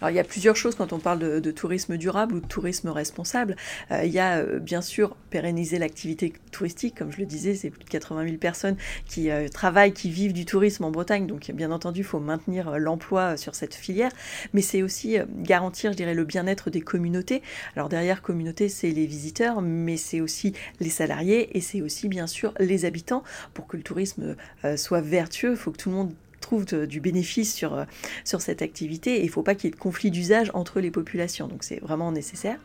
Alors 0.00 0.10
il 0.10 0.16
y 0.16 0.20
a 0.20 0.24
plusieurs 0.24 0.56
choses 0.56 0.74
quand 0.74 0.92
on 0.92 0.98
parle 0.98 1.40
de, 1.40 1.50
tourisme 1.50 1.96
durable 1.96 2.34
ou 2.34 2.40
de 2.40 2.46
tourisme 2.46 2.88
responsable. 2.88 3.56
Euh, 3.90 4.02
il 4.04 4.12
y 4.12 4.18
a 4.18 4.38
euh, 4.38 4.58
bien 4.58 4.82
sûr 4.82 5.16
pérenniser 5.30 5.78
l'activité 5.78 6.32
touristique, 6.50 6.96
comme 6.96 7.12
je 7.12 7.18
le 7.18 7.26
disais, 7.26 7.54
c'est 7.54 7.70
plus 7.70 7.84
de 7.84 7.88
80 7.88 8.24
000 8.24 8.36
personnes 8.38 8.76
qui 9.06 9.30
euh, 9.30 9.48
travaillent, 9.48 9.92
qui 9.92 10.10
vivent 10.10 10.32
du 10.32 10.44
tourisme 10.44 10.84
en 10.84 10.90
Bretagne, 10.90 11.26
donc 11.26 11.50
bien 11.52 11.70
entendu 11.70 12.00
il 12.00 12.04
faut 12.04 12.20
maintenir 12.20 12.78
l'emploi 12.78 13.36
sur 13.36 13.54
cette 13.54 13.74
filière, 13.74 14.10
mais 14.52 14.62
c'est 14.62 14.82
aussi 14.82 15.18
garantir, 15.38 15.92
je 15.92 15.96
dirais, 15.96 16.14
le 16.14 16.24
bien-être 16.24 16.70
des 16.70 16.80
communautés. 16.80 17.42
Alors 17.76 17.88
derrière 17.88 18.22
communauté, 18.22 18.68
c'est 18.68 18.90
les 18.90 19.06
visiteurs, 19.06 19.62
mais 19.62 19.96
c'est 19.96 20.20
aussi 20.20 20.54
les 20.80 20.90
salariés 20.90 21.56
et 21.56 21.60
c'est 21.60 21.82
aussi 21.82 22.08
bien 22.08 22.26
sûr 22.26 22.52
les 22.58 22.84
habitants. 22.84 23.22
Pour 23.52 23.66
que 23.66 23.76
le 23.76 23.82
tourisme 23.82 24.36
soit 24.76 25.00
vertueux, 25.00 25.52
il 25.52 25.56
faut 25.56 25.70
que 25.70 25.76
tout 25.76 25.90
le 25.90 25.96
monde 25.96 26.14
du 26.62 27.00
bénéfice 27.00 27.54
sur, 27.54 27.74
euh, 27.74 27.84
sur 28.24 28.40
cette 28.40 28.62
activité 28.62 29.16
et 29.16 29.20
il 29.20 29.26
ne 29.26 29.30
faut 29.30 29.42
pas 29.42 29.54
qu'il 29.54 29.68
y 29.68 29.68
ait 29.68 29.76
de 29.76 29.80
conflit 29.80 30.10
d'usage 30.10 30.50
entre 30.54 30.80
les 30.80 30.90
populations. 30.90 31.48
Donc 31.48 31.64
c'est 31.64 31.80
vraiment 31.80 32.12
nécessaire. 32.12 32.58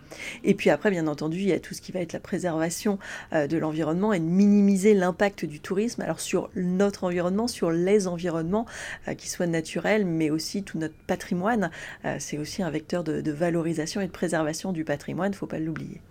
Et 0.43 0.53
puis 0.53 0.69
après, 0.69 0.91
bien 0.91 1.08
entendu, 1.08 1.38
il 1.38 1.48
y 1.48 1.53
a 1.53 1.60
tout 1.60 1.74
ce 1.74 1.81
qui 1.81 1.91
va 1.91 2.00
être 2.00 2.13
la 2.13 2.19
préservation 2.19 3.00
euh, 3.34 3.48
de 3.48 3.58
l'environnement 3.58 4.13
et 4.13 4.19
de 4.19 4.25
minimiser 4.25 4.93
l'impact 4.93 5.46
du 5.46 5.60
tourisme 5.60 6.01
alors 6.01 6.19
sur 6.19 6.50
notre 6.55 7.03
environnement, 7.03 7.48
sur 7.48 7.72
les 7.72 8.08
environnements, 8.08 8.65
euh, 9.08 9.13
qui 9.13 9.29
soient 9.29 9.48
naturels, 9.48 10.05
mais 10.05 10.29
aussi 10.29 10.63
tout 10.63 10.77
notre 10.77 10.96
patrimoine. 11.08 11.72
c'est 12.19 12.38
aussi 12.38 12.62
un 12.63 12.69
vecteur 12.69 13.03
de, 13.03 13.22
de 13.22 13.31
valorisation 13.31 14.01
et 14.01 14.08
de 14.08 14.12
préservation 14.12 14.72
du 14.72 14.84
patrimoine, 14.84 15.31
il 15.31 15.36
ne 15.36 15.38
faut 15.38 15.48
pas 15.48 15.60
l'oublier. 15.60 16.01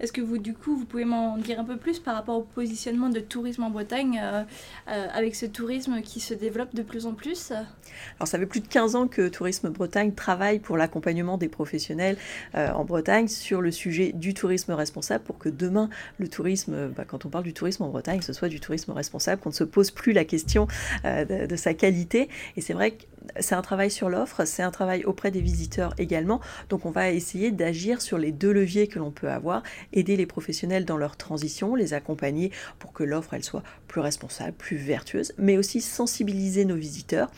Est-ce 0.00 0.12
que 0.12 0.22
vous, 0.22 0.38
du 0.38 0.54
coup, 0.54 0.76
vous 0.76 0.86
pouvez 0.86 1.04
m'en 1.04 1.36
dire 1.36 1.60
un 1.60 1.64
peu 1.64 1.76
plus 1.76 1.98
par 1.98 2.14
rapport 2.14 2.38
au 2.38 2.42
positionnement 2.42 3.10
de 3.10 3.20
tourisme 3.20 3.64
en 3.64 3.70
Bretagne, 3.70 4.18
euh, 4.22 4.42
euh, 4.88 5.06
avec 5.12 5.34
ce 5.34 5.44
tourisme 5.44 6.00
qui 6.00 6.20
se 6.20 6.32
développe 6.32 6.74
de 6.74 6.82
plus 6.82 7.04
en 7.04 7.12
plus? 7.12 7.52
Alors, 8.18 8.26
ça 8.26 8.38
fait 8.38 8.46
plus 8.46 8.60
de 8.60 8.68
15 8.68 8.96
ans 8.96 9.08
que 9.08 9.28
Tourisme 9.28 9.68
Bretagne 9.68 10.12
travaille 10.12 10.58
pour 10.58 10.78
l'accompagnement 10.78 11.36
des 11.36 11.48
professionnels 11.48 12.16
euh, 12.54 12.70
en 12.70 12.84
Bretagne 12.84 13.28
sur 13.28 13.60
le 13.60 13.70
sujet 13.70 14.12
du 14.12 14.32
tourisme 14.32 14.72
responsable 14.72 15.22
pour 15.24 15.38
que 15.38 15.50
demain, 15.50 15.90
le 16.18 16.28
tourisme, 16.28 16.88
bah, 16.88 17.04
quand 17.06 17.26
on 17.26 17.28
parle 17.28 17.44
du 17.44 17.52
tourisme 17.52 17.82
en 17.82 17.88
Bretagne, 17.88 18.22
ce 18.22 18.32
soit 18.32 18.48
du 18.48 18.60
tourisme 18.60 18.92
responsable, 18.92 19.42
qu'on 19.42 19.50
ne 19.50 19.54
se 19.54 19.64
pose 19.64 19.90
plus 19.90 20.12
la 20.12 20.24
question 20.24 20.66
de, 21.04 21.46
de 21.46 21.56
sa 21.56 21.74
qualité. 21.74 22.28
Et 22.56 22.62
c'est 22.62 22.72
vrai 22.72 22.92
que 22.92 23.04
c'est 23.38 23.54
un 23.54 23.62
travail 23.62 23.90
sur 23.90 24.08
l'offre, 24.08 24.44
c'est 24.44 24.62
un 24.62 24.70
travail 24.70 25.04
auprès 25.04 25.30
des 25.30 25.40
visiteurs 25.40 25.94
également. 25.98 26.40
Donc 26.68 26.86
on 26.86 26.90
va 26.90 27.10
essayer 27.10 27.50
d'agir 27.50 28.00
sur 28.02 28.18
les 28.18 28.32
deux 28.32 28.52
leviers 28.52 28.88
que 28.88 28.98
l'on 28.98 29.10
peut 29.10 29.30
avoir, 29.30 29.62
aider 29.92 30.16
les 30.16 30.26
professionnels 30.26 30.84
dans 30.84 30.96
leur 30.96 31.16
transition, 31.16 31.74
les 31.74 31.94
accompagner 31.94 32.50
pour 32.78 32.92
que 32.92 33.04
l'offre 33.04 33.34
soit 33.40 33.62
plus 33.88 34.00
responsable, 34.00 34.52
plus 34.52 34.76
vertueuse, 34.76 35.32
mais 35.38 35.56
aussi 35.56 35.80
sensibiliser 35.80 36.64
nos 36.64 36.76
visiteurs 36.76 37.30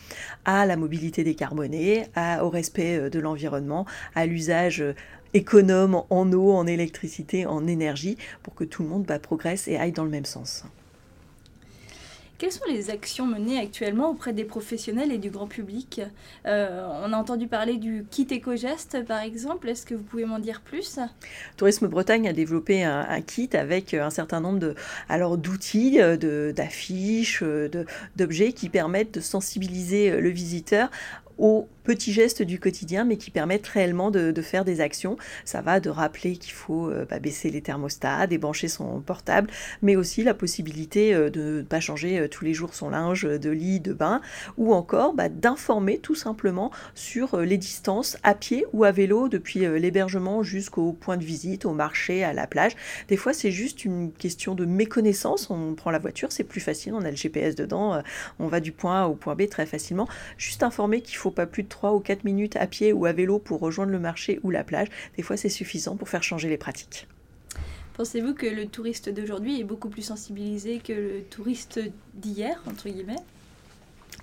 à 0.44 0.66
la 0.66 0.76
mobilité 0.76 1.25
décarbonée, 1.25 2.06
au 2.42 2.49
respect 2.49 2.99
euh, 2.99 3.11
de 3.11 3.21
l'environnement, 3.21 3.87
à 4.14 4.26
l'usage 4.26 4.80
euh, 4.80 4.94
économe 5.35 6.02
en 6.11 6.32
eau, 6.32 6.52
en 6.52 6.66
électricité, 6.66 7.47
en 7.47 7.66
énergie, 7.66 8.16
pour 8.42 8.54
que 8.54 8.64
tout 8.64 8.82
le 8.82 8.88
monde 8.88 9.04
bah, 9.04 9.18
progresse 9.18 9.68
et 9.68 9.76
aille 9.76 9.92
dans 9.92 10.04
le 10.04 10.11
même 10.11 10.25
sens. 10.25 10.64
Quelles 12.43 12.51
sont 12.51 12.65
les 12.69 12.91
actions 12.91 13.25
menées 13.25 13.61
actuellement 13.61 14.11
auprès 14.11 14.33
des 14.33 14.43
professionnels 14.43 15.13
et 15.13 15.19
du 15.19 15.31
grand 15.31 15.47
public 15.47 16.01
euh, 16.45 16.85
On 17.05 17.13
a 17.13 17.17
entendu 17.17 17.47
parler 17.47 17.77
du 17.77 18.05
kit 18.11 18.27
éco-geste 18.29 19.05
par 19.07 19.21
exemple. 19.21 19.69
Est-ce 19.69 19.87
que 19.87 19.95
vous 19.95 20.03
pouvez 20.03 20.25
m'en 20.25 20.41
dire 20.41 20.61
plus? 20.61 20.99
Tourisme 21.57 21.87
Bretagne 21.87 22.27
a 22.27 22.33
développé 22.33 22.83
un, 22.83 23.21
kit 23.21 23.49
avec 23.53 23.95
un 23.95 24.11
certain 24.11 24.41
nombre 24.41 24.75
d'outils, 25.37 26.01
d'affiches, 26.53 27.45
d'objets 28.17 28.53
qui 28.53 28.69
permettent 28.69 29.15
de 29.15 29.21
sensibiliser 29.21 30.11
le 30.11 30.29
visiteur 30.31 30.91
aux 31.39 31.69
petits 31.83 32.12
gestes 32.12 32.43
du 32.43 32.59
quotidien, 32.59 33.05
mais 33.05 33.17
qui 33.17 33.31
permettent 33.31 33.67
réellement 33.67 34.11
de, 34.11 34.43
faire 34.43 34.65
des 34.65 34.81
actions. 34.81 35.17
Ça 35.45 35.61
va 35.61 35.79
de 35.79 35.89
rappeler 35.89 36.37
qu'il 36.37 36.53
faut 36.53 36.89
euh, 36.89 37.07
bah, 37.09 37.21
baisser 37.21 37.51
les 37.51 37.62
thermostats, 37.62 38.27
débrancher 38.27 38.67
son 38.67 39.01
portable, 39.01 39.49
mais 39.83 39.95
aussi 39.95 40.25
la 40.25 40.35
possibilité 40.35 41.15
euh, 41.15 41.31
de 41.31 41.59
ne 41.59 41.62
pas 41.62 41.79
changer 41.79 42.19
euh, 42.19 42.29
tous 42.29 42.45
les 42.45 42.55
jours 42.55 42.75
son 42.75 42.91
linge 42.91 43.23
de 43.23 43.51
lit, 43.51 43.79
de 43.79 43.93
bain, 43.93 44.21
ou 44.57 44.75
encore 44.75 45.15
bah, 45.15 45.29
d'informer 45.29 45.99
tout 45.99 46.15
simplement 46.15 46.73
sur 46.95 47.39
les 47.39 47.57
distances 47.57 48.17
à 48.23 48.35
pied 48.35 48.65
ou 48.73 48.85
à 48.85 48.91
vélo 48.91 49.29
depuis 49.29 49.61
l'hébergement 49.61 50.43
jusqu'au 50.43 50.93
point 50.93 51.17
de 51.17 51.25
visite, 51.25 51.65
au 51.65 51.73
marché, 51.73 52.25
à 52.25 52.33
la 52.33 52.47
plage. 52.47 52.73
Des 53.09 53.17
fois, 53.17 53.33
c'est 53.33 53.53
juste 53.53 53.85
une 53.85 54.12
question 54.12 54.55
de 54.55 54.65
méconnaissance. 54.65 55.51
On 55.51 55.75
prend 55.75 55.91
la 55.91 55.99
voiture, 55.99 56.33
c'est 56.33 56.45
plus 56.45 56.61
facile, 56.61 56.95
on 56.95 57.05
a 57.05 57.11
le 57.11 57.17
GPS 57.17 57.55
dedans, 57.55 58.03
on 58.39 58.49
va 58.49 58.61
du 58.61 58.73
point 58.73 59.03
A 59.03 59.07
au 59.07 59.15
point 59.15 59.35
B 59.35 59.49
très 59.49 59.67
facilement. 59.67 60.09
Juste 60.37 60.62
informer 60.62 61.01
qu'il 61.01 61.17
faut 61.17 61.31
pas 61.31 61.47
plus 61.47 61.62
de 61.62 61.69
3 61.73 61.95
ou 61.95 62.00
4 62.00 62.25
minutes 62.25 62.57
à 62.57 62.67
pied 62.67 62.93
ou 62.93 63.07
à 63.07 63.12
vélo 63.12 63.38
pour 63.38 63.61
rejoindre 63.61 63.91
le 63.93 63.99
marché 63.99 64.38
ou 64.43 64.50
la 64.50 64.62
plage. 64.62 64.88
Des 65.17 65.23
fois, 65.23 65.37
c'est 65.37 65.49
suffisant 65.49 65.97
pour 65.97 66.09
faire 66.09 66.23
changer 66.23 66.49
les 66.49 66.59
pratiques. 66.59 67.09
Pensez-vous 67.95 68.35
que 68.35 68.47
le 68.47 68.67
touriste 68.67 69.09
d'aujourd'hui 69.09 69.61
est 69.61 69.64
beaucoup 69.64 69.88
plus 69.88 70.02
sensibilisé 70.02 70.79
que 70.79 70.93
le 70.93 71.23
touriste 71.31 71.81
d'hier, 72.14 72.62
entre 72.67 72.88
guillemets? 72.88 73.17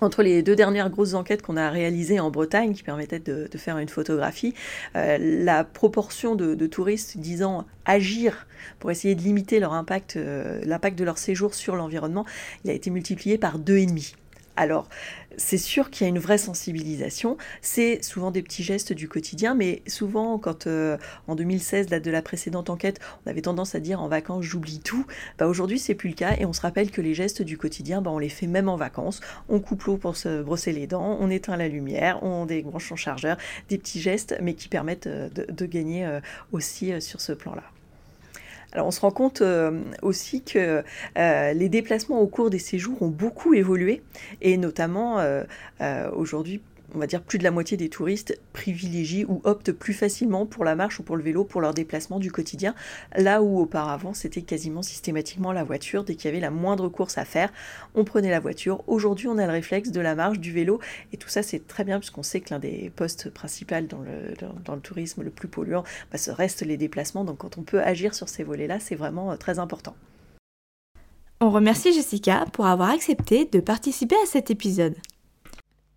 Entre 0.00 0.22
les 0.22 0.42
deux 0.42 0.56
dernières 0.56 0.90
grosses 0.90 1.14
enquêtes 1.14 1.42
qu'on 1.42 1.56
a 1.56 1.68
réalisées 1.68 2.20
en 2.20 2.30
Bretagne, 2.30 2.72
qui 2.72 2.82
permettaient 2.82 3.18
de, 3.18 3.48
faire 3.56 3.78
une 3.78 3.88
photographie, 3.88 4.54
euh, 4.96 5.18
la 5.18 5.64
proportion 5.64 6.36
de, 6.36 6.66
touristes 6.66 7.18
disant 7.18 7.66
agir 7.84 8.46
pour 8.78 8.90
essayer 8.90 9.14
de 9.14 9.22
limiter 9.22 9.60
leur 9.60 9.72
impact, 9.72 10.16
euh, 10.16 10.60
l'impact 10.64 10.98
de 10.98 11.04
leur 11.04 11.18
séjour 11.18 11.54
sur 11.54 11.76
l'environnement, 11.76 12.24
il 12.64 12.70
a 12.70 12.74
été 12.74 12.90
multiplié 12.90 13.38
par 13.38 13.58
deux 13.58 13.76
et 13.76 13.86
demi. 13.86 14.14
Alors, 14.56 14.88
c'est 15.36 15.58
sûr 15.58 15.90
qu'il 15.90 16.04
y 16.04 16.06
a 16.06 16.08
une 16.08 16.18
vraie 16.18 16.38
sensibilisation. 16.38 17.38
C'est 17.62 18.02
souvent 18.02 18.30
des 18.30 18.42
petits 18.42 18.62
gestes 18.62 18.92
du 18.92 19.08
quotidien, 19.08 19.54
mais 19.54 19.82
souvent, 19.86 20.38
quand 20.38 20.66
euh, 20.66 20.98
en 21.28 21.34
2016, 21.34 21.86
date 21.86 22.04
de 22.04 22.10
la 22.10 22.20
précédente 22.20 22.68
enquête, 22.68 23.00
on 23.24 23.30
avait 23.30 23.42
tendance 23.42 23.74
à 23.74 23.80
dire 23.80 24.02
en 24.02 24.08
vacances, 24.08 24.44
j'oublie 24.44 24.80
tout. 24.80 25.06
Bah, 25.38 25.46
Aujourd'hui, 25.46 25.78
c'est 25.78 25.94
plus 25.94 26.10
le 26.10 26.14
cas 26.14 26.36
et 26.38 26.44
on 26.44 26.52
se 26.52 26.60
rappelle 26.60 26.90
que 26.90 27.00
les 27.00 27.14
gestes 27.14 27.42
du 27.42 27.56
quotidien, 27.56 28.02
bah, 28.02 28.10
on 28.10 28.18
les 28.18 28.28
fait 28.28 28.46
même 28.46 28.68
en 28.68 28.76
vacances. 28.76 29.20
On 29.48 29.60
coupe 29.60 29.84
l'eau 29.84 29.96
pour 29.96 30.16
se 30.16 30.42
brosser 30.42 30.72
les 30.72 30.86
dents, 30.86 31.16
on 31.20 31.30
éteint 31.30 31.56
la 31.56 31.68
lumière, 31.68 32.22
on 32.22 32.44
débranche 32.44 32.88
son 32.88 32.96
chargeur, 32.96 33.36
des 33.68 33.78
petits 33.78 34.00
gestes, 34.00 34.36
mais 34.42 34.54
qui 34.54 34.68
permettent 34.68 35.06
euh, 35.06 35.28
de, 35.30 35.66
gagner 35.66 36.04
euh, 36.04 36.20
aussi 36.52 37.00
sur 37.00 37.20
ce 37.20 37.32
plan-là. 37.32 37.62
Alors 38.72 38.86
on 38.86 38.90
se 38.90 39.00
rend 39.00 39.10
compte 39.10 39.42
euh, 39.42 39.82
aussi 40.02 40.42
que 40.42 40.84
euh, 41.18 41.52
les 41.52 41.68
déplacements 41.68 42.20
au 42.20 42.28
cours 42.28 42.50
des 42.50 42.60
séjours 42.60 43.02
ont 43.02 43.08
beaucoup 43.08 43.54
évolué 43.54 44.02
et 44.42 44.56
notamment 44.56 45.18
euh, 45.18 45.44
aujourd'hui 46.12 46.60
on 46.94 46.98
va 46.98 47.06
dire 47.06 47.22
plus 47.22 47.38
de 47.38 47.44
la 47.44 47.50
moitié 47.50 47.76
des 47.76 47.88
touristes 47.88 48.40
privilégient 48.52 49.24
ou 49.28 49.40
optent 49.44 49.72
plus 49.72 49.94
facilement 49.94 50.46
pour 50.46 50.64
la 50.64 50.74
marche 50.74 51.00
ou 51.00 51.02
pour 51.02 51.16
le 51.16 51.22
vélo 51.22 51.44
pour 51.44 51.60
leur 51.60 51.74
déplacement 51.74 52.18
du 52.18 52.32
quotidien, 52.32 52.74
là 53.16 53.42
où 53.42 53.60
auparavant 53.60 54.14
c'était 54.14 54.42
quasiment 54.42 54.82
systématiquement 54.82 55.52
la 55.52 55.64
voiture. 55.64 56.04
Dès 56.04 56.14
qu'il 56.14 56.26
y 56.26 56.28
avait 56.28 56.40
la 56.40 56.50
moindre 56.50 56.88
course 56.88 57.18
à 57.18 57.24
faire, 57.24 57.52
on 57.94 58.04
prenait 58.04 58.30
la 58.30 58.40
voiture. 58.40 58.82
Aujourd'hui, 58.86 59.28
on 59.28 59.38
a 59.38 59.46
le 59.46 59.52
réflexe 59.52 59.90
de 59.90 60.00
la 60.00 60.14
marche, 60.14 60.38
du 60.38 60.52
vélo, 60.52 60.80
et 61.12 61.16
tout 61.16 61.28
ça 61.28 61.42
c'est 61.42 61.66
très 61.66 61.84
bien 61.84 61.98
puisqu'on 61.98 62.22
sait 62.22 62.40
que 62.40 62.52
l'un 62.52 62.58
des 62.58 62.90
postes 62.94 63.30
principaux 63.30 63.70
dans 63.88 64.74
le, 64.74 64.80
tourisme 64.80 65.22
le 65.22 65.30
plus 65.30 65.48
polluant, 65.48 65.84
bah, 66.10 66.18
ce 66.18 66.30
reste 66.30 66.62
les 66.62 66.76
déplacements. 66.76 67.24
Donc 67.24 67.38
quand 67.38 67.58
on 67.58 67.62
peut 67.62 67.80
agir 67.80 68.14
sur 68.14 68.28
ces 68.28 68.42
volets-là, 68.42 68.80
c'est 68.80 68.94
vraiment 68.94 69.30
euh, 69.30 69.36
très 69.36 69.58
important. 69.58 69.94
On 71.40 71.50
remercie 71.50 71.92
Jessica 71.92 72.44
pour 72.52 72.66
avoir 72.66 72.90
accepté 72.90 73.46
de 73.46 73.60
participer 73.60 74.16
à 74.16 74.26
cet 74.26 74.50
épisode. 74.50 74.94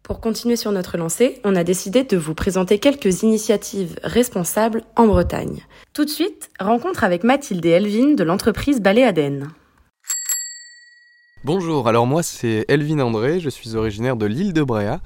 Pour 0.03 0.19
continuer 0.19 0.57
sur 0.57 0.73
notre 0.73 0.97
lancée, 0.97 1.39
on 1.45 1.55
a 1.55 1.63
décidé 1.63 2.03
de 2.03 2.17
vous 2.17 2.33
présenter 2.33 2.77
quelques 2.77 3.23
initiatives 3.23 3.97
responsables 4.03 4.83
en 4.97 5.07
Bretagne. 5.07 5.61
Tout 5.93 6.03
de 6.03 6.09
suite, 6.09 6.49
rencontre 6.59 7.05
avec 7.05 7.23
Mathilde 7.23 7.65
et 7.65 7.69
Elvin 7.69 8.13
de 8.13 8.23
l'entreprise 8.25 8.81
Baléaden. 8.81 9.47
Bonjour, 11.45 11.87
alors 11.87 12.05
moi 12.05 12.21
c'est 12.21 12.65
Elvin 12.67 12.99
André, 12.99 13.39
je 13.39 13.49
suis 13.49 13.75
originaire 13.75 14.17
de 14.17 14.25
l'île 14.25 14.51
de 14.51 14.63
Bréa. 14.63 14.99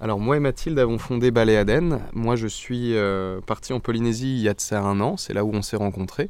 Alors 0.00 0.18
moi 0.20 0.36
et 0.36 0.40
Mathilde 0.40 0.78
avons 0.78 0.98
fondé 0.98 1.30
Baléaden. 1.30 2.00
Moi 2.12 2.36
je 2.36 2.46
suis 2.46 2.96
euh, 2.96 3.40
parti 3.40 3.72
en 3.72 3.80
Polynésie 3.80 4.36
il 4.36 4.42
y 4.42 4.48
a 4.48 4.54
de 4.54 4.60
ça 4.60 4.80
un 4.80 5.00
an, 5.00 5.16
c'est 5.16 5.32
là 5.32 5.44
où 5.44 5.52
on 5.52 5.62
s'est 5.62 5.76
rencontrés. 5.76 6.28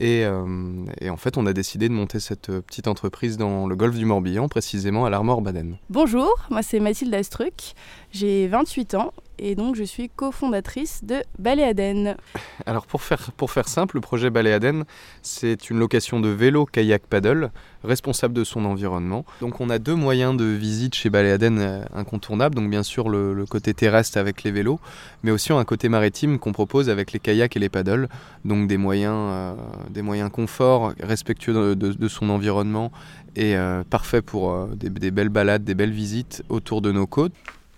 Euh, 0.00 0.84
et, 1.00 1.10
en 1.10 1.16
fait, 1.16 1.36
on 1.36 1.46
a 1.46 1.52
décidé 1.52 1.88
de 1.88 1.94
monter 1.94 2.20
cette 2.20 2.50
euh, 2.50 2.60
petite 2.60 2.88
entreprise 2.88 3.36
dans 3.36 3.66
le 3.66 3.76
golfe 3.76 3.96
du 3.96 4.04
Morbihan, 4.04 4.48
précisément 4.48 5.04
à 5.04 5.10
l'Armor 5.10 5.42
Baden. 5.42 5.76
Bonjour, 5.90 6.34
moi 6.50 6.62
c'est 6.62 6.80
Mathilde 6.80 7.14
Astruc, 7.14 7.74
j'ai 8.10 8.48
28 8.48 8.94
ans 8.94 9.12
et 9.38 9.54
donc 9.54 9.74
je 9.74 9.82
suis 9.82 10.08
cofondatrice 10.08 11.04
de 11.04 11.16
Baléaden. 11.38 12.16
Alors 12.64 12.86
pour 12.86 13.02
faire, 13.02 13.32
pour 13.32 13.50
faire 13.50 13.68
simple, 13.68 13.96
le 13.96 14.00
projet 14.00 14.30
Baléaden, 14.30 14.84
c'est 15.22 15.68
une 15.68 15.78
location 15.78 16.20
de 16.20 16.28
vélo, 16.28 16.64
kayak, 16.64 17.06
paddle, 17.06 17.50
responsable 17.82 18.34
de 18.34 18.44
son 18.44 18.64
environnement. 18.64 19.24
Donc 19.40 19.60
on 19.60 19.68
a 19.68 19.78
deux 19.78 19.96
moyens 19.96 20.36
de 20.36 20.44
visite 20.44 20.94
chez 20.94 21.10
Baléaden 21.10 21.58
euh, 21.58 21.84
incontournables, 21.92 22.54
donc 22.54 22.70
bien 22.70 22.84
sûr 22.84 23.08
le, 23.08 23.44
côté 23.46 23.74
terrestre 23.74 24.18
avec 24.18 24.44
les 24.44 24.52
vélos, 24.52 24.78
mais 25.24 25.32
aussi 25.32 25.52
un 25.52 25.64
côté 25.64 25.88
maritime 25.88 26.38
qu'on 26.38 26.52
propose 26.52 26.88
avec 26.88 27.12
les 27.12 27.18
kayaks 27.18 27.56
et 27.56 27.58
les 27.58 27.68
paddles, 27.68 28.08
donc 28.44 28.68
des 28.68 28.76
moyens, 28.76 29.16
euh, 29.16 29.54
des 29.90 30.02
moyens 30.02 30.30
confort, 30.30 30.92
respectueux 31.00 31.76
de, 31.76 32.08
son 32.08 32.30
environnement 32.30 32.90
et 33.36 33.56
euh, 33.56 33.82
parfait 33.88 34.22
pour 34.22 34.66
des 34.68 35.10
belles 35.10 35.28
balades, 35.28 35.64
des 35.64 35.74
belles 35.74 35.92
visites 35.92 36.42
autour 36.48 36.82
de 36.82 36.92
nos 36.92 37.06
côtes. 37.06 37.32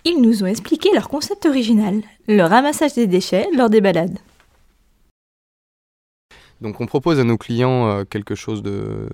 Ils 0.04 0.20
nous 0.20 0.42
ont 0.42 0.46
expliqué 0.46 0.90
leur 0.92 1.08
concept 1.08 1.46
original, 1.46 2.02
le 2.28 2.42
ramassage 2.42 2.94
des 2.94 3.06
déchets 3.06 3.48
lors 3.56 3.70
des 3.70 3.80
balades. 3.80 4.18
Donc 6.60 6.80
on 6.80 6.86
propose 6.86 7.20
à 7.20 7.24
nos 7.24 7.36
clients 7.36 7.88
euh, 7.88 8.04
quelque 8.04 8.34
chose 8.34 8.62
de, 8.62 9.10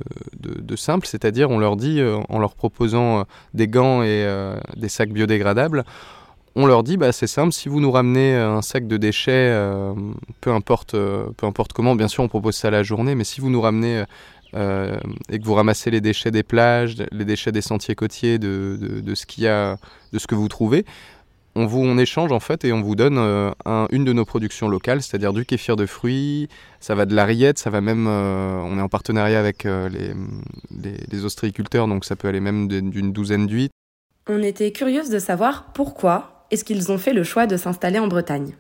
simple, 0.76 1.06
c'est-à-dire 1.06 1.50
on 1.50 1.58
leur 1.58 1.76
dit, 1.76 2.00
euh, 2.00 2.18
en 2.28 2.38
leur 2.38 2.54
proposant 2.54 3.20
euh, 3.20 3.22
des 3.54 3.66
gants 3.66 4.02
et 4.02 4.26
des 4.76 4.88
sacs 4.88 5.10
biodégradables, 5.10 5.84
on 6.56 6.66
leur 6.66 6.82
dit 6.82 6.96
bah, 6.96 7.12
c'est 7.12 7.26
simple, 7.26 7.52
si 7.52 7.68
vous 7.68 7.80
nous 7.80 7.90
ramenez 7.90 8.34
un 8.34 8.62
sac 8.62 8.86
de 8.86 8.96
déchets, 8.96 9.56
peu, 10.40 10.50
importe, 10.50 10.92
peu 10.92 11.46
importe 11.46 11.72
comment, 11.72 11.94
bien 11.94 12.08
sûr 12.08 12.24
on 12.24 12.28
propose 12.28 12.56
ça 12.56 12.68
à 12.68 12.70
la 12.72 12.82
journée, 12.82 13.14
mais 13.14 13.24
si 13.24 13.40
vous 13.40 13.50
nous 13.50 13.60
ramenez 13.60 14.04
euh, 14.54 14.98
et 15.28 15.38
que 15.38 15.44
vous 15.44 15.54
ramassez 15.54 15.90
les 15.90 16.00
déchets 16.00 16.30
des 16.30 16.42
plages, 16.42 16.96
les 17.12 17.24
déchets 17.24 17.52
des 17.52 17.60
sentiers 17.60 17.94
côtiers, 17.94 18.38
de, 18.38 18.76
de, 18.80 19.14
ce 19.14 19.26
qu'il 19.26 19.44
y 19.44 19.48
a, 19.48 19.76
de 20.12 20.18
ce 20.18 20.26
que 20.26 20.34
vous 20.34 20.48
trouvez, 20.48 20.84
on 21.54 21.66
vous 21.66 21.80
on 21.80 21.98
échange 21.98 22.32
en 22.32 22.40
fait 22.40 22.64
et 22.64 22.72
on 22.72 22.80
vous 22.80 22.96
donne 22.96 23.18
euh, 23.18 23.52
une 23.90 24.04
de 24.04 24.12
nos 24.12 24.24
productions 24.24 24.68
locales, 24.68 25.02
c'est-à-dire 25.02 25.32
du 25.32 25.44
kéfir 25.44 25.76
de 25.76 25.86
fruits, 25.86 26.48
ça 26.80 26.94
va 26.94 27.06
de 27.06 27.14
la 27.14 27.24
rillette, 27.24 27.58
ça 27.58 27.70
va 27.70 27.80
même, 27.80 28.06
euh, 28.08 28.58
on 28.64 28.78
est 28.78 28.82
en 28.82 28.88
partenariat 28.88 29.38
avec 29.38 29.64
les, 29.64 30.14
les, 30.70 30.96
les, 31.10 31.24
ostréiculteurs, 31.24 31.86
donc 31.86 32.04
ça 32.04 32.16
peut 32.16 32.28
aller 32.28 32.40
même 32.40 32.66
d'une 32.66 33.12
douzaine 33.12 33.46
d'huîtres. 33.46 33.74
On 34.28 34.42
était 34.42 34.72
curieuse 34.72 35.10
de 35.10 35.18
savoir 35.18 35.72
pourquoi 35.72 36.29
est-ce 36.50 36.64
qu'ils 36.64 36.90
ont 36.90 36.98
fait 36.98 37.12
le 37.12 37.24
choix 37.24 37.46
de 37.46 37.56
s'installer 37.56 37.98
en 37.98 38.08
Bretagne? 38.08 38.54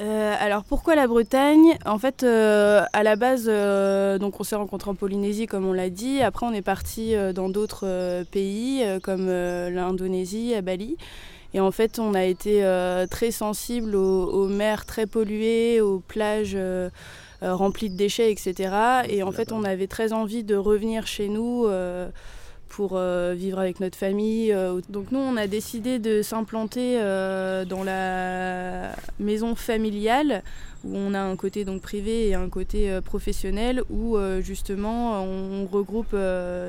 Euh, 0.00 0.34
alors 0.38 0.64
pourquoi 0.64 0.94
la 0.94 1.06
Bretagne? 1.06 1.78
En 1.86 1.98
fait, 1.98 2.22
euh, 2.22 2.82
à 2.92 3.02
la 3.02 3.16
base, 3.16 3.46
euh, 3.48 4.18
donc 4.18 4.38
on 4.38 4.44
s'est 4.44 4.56
rencontrés 4.56 4.90
en 4.90 4.94
Polynésie, 4.94 5.46
comme 5.46 5.66
on 5.66 5.72
l'a 5.72 5.88
dit. 5.88 6.20
Après, 6.20 6.44
on 6.44 6.52
est 6.52 6.62
parti 6.62 7.14
dans 7.34 7.48
d'autres 7.48 8.24
pays, 8.30 8.84
comme 9.02 9.28
l'Indonésie, 9.28 10.54
à 10.54 10.62
Bali. 10.62 10.96
Et 11.54 11.60
en 11.60 11.70
fait, 11.70 11.98
on 11.98 12.12
a 12.12 12.24
été 12.24 12.62
très 13.10 13.30
sensible 13.30 13.96
aux, 13.96 14.26
aux, 14.26 14.48
mers 14.48 14.84
très 14.84 15.06
polluées, 15.06 15.80
aux 15.80 16.00
plages 16.00 16.58
remplies 17.40 17.88
de 17.88 17.96
déchets, 17.96 18.30
etc. 18.30 18.74
Et 19.08 19.22
en 19.22 19.32
fait, 19.32 19.52
on 19.52 19.64
avait 19.64 19.86
très 19.86 20.12
envie 20.12 20.44
de 20.44 20.56
revenir 20.56 21.06
chez 21.06 21.28
nous 21.28 21.66
pour 22.76 22.92
euh, 22.92 23.32
vivre 23.34 23.58
avec 23.58 23.80
notre 23.80 23.96
famille. 23.96 24.52
Euh, 24.52 24.82
donc 24.90 25.10
nous, 25.10 25.18
on 25.18 25.38
a 25.38 25.46
décidé 25.46 25.98
de 25.98 26.20
s'implanter 26.20 26.98
euh, 27.00 27.64
dans 27.64 27.82
la 27.82 28.94
maison 29.18 29.54
familiale 29.54 30.42
où 30.84 30.94
on 30.94 31.14
a 31.14 31.20
un 31.20 31.36
côté 31.36 31.64
donc 31.64 31.80
privé 31.80 32.28
et 32.28 32.34
un 32.34 32.50
côté 32.50 33.00
professionnel 33.00 33.82
où 33.90 34.16
justement 34.40 35.20
on 35.24 35.66
regroupe 35.66 36.14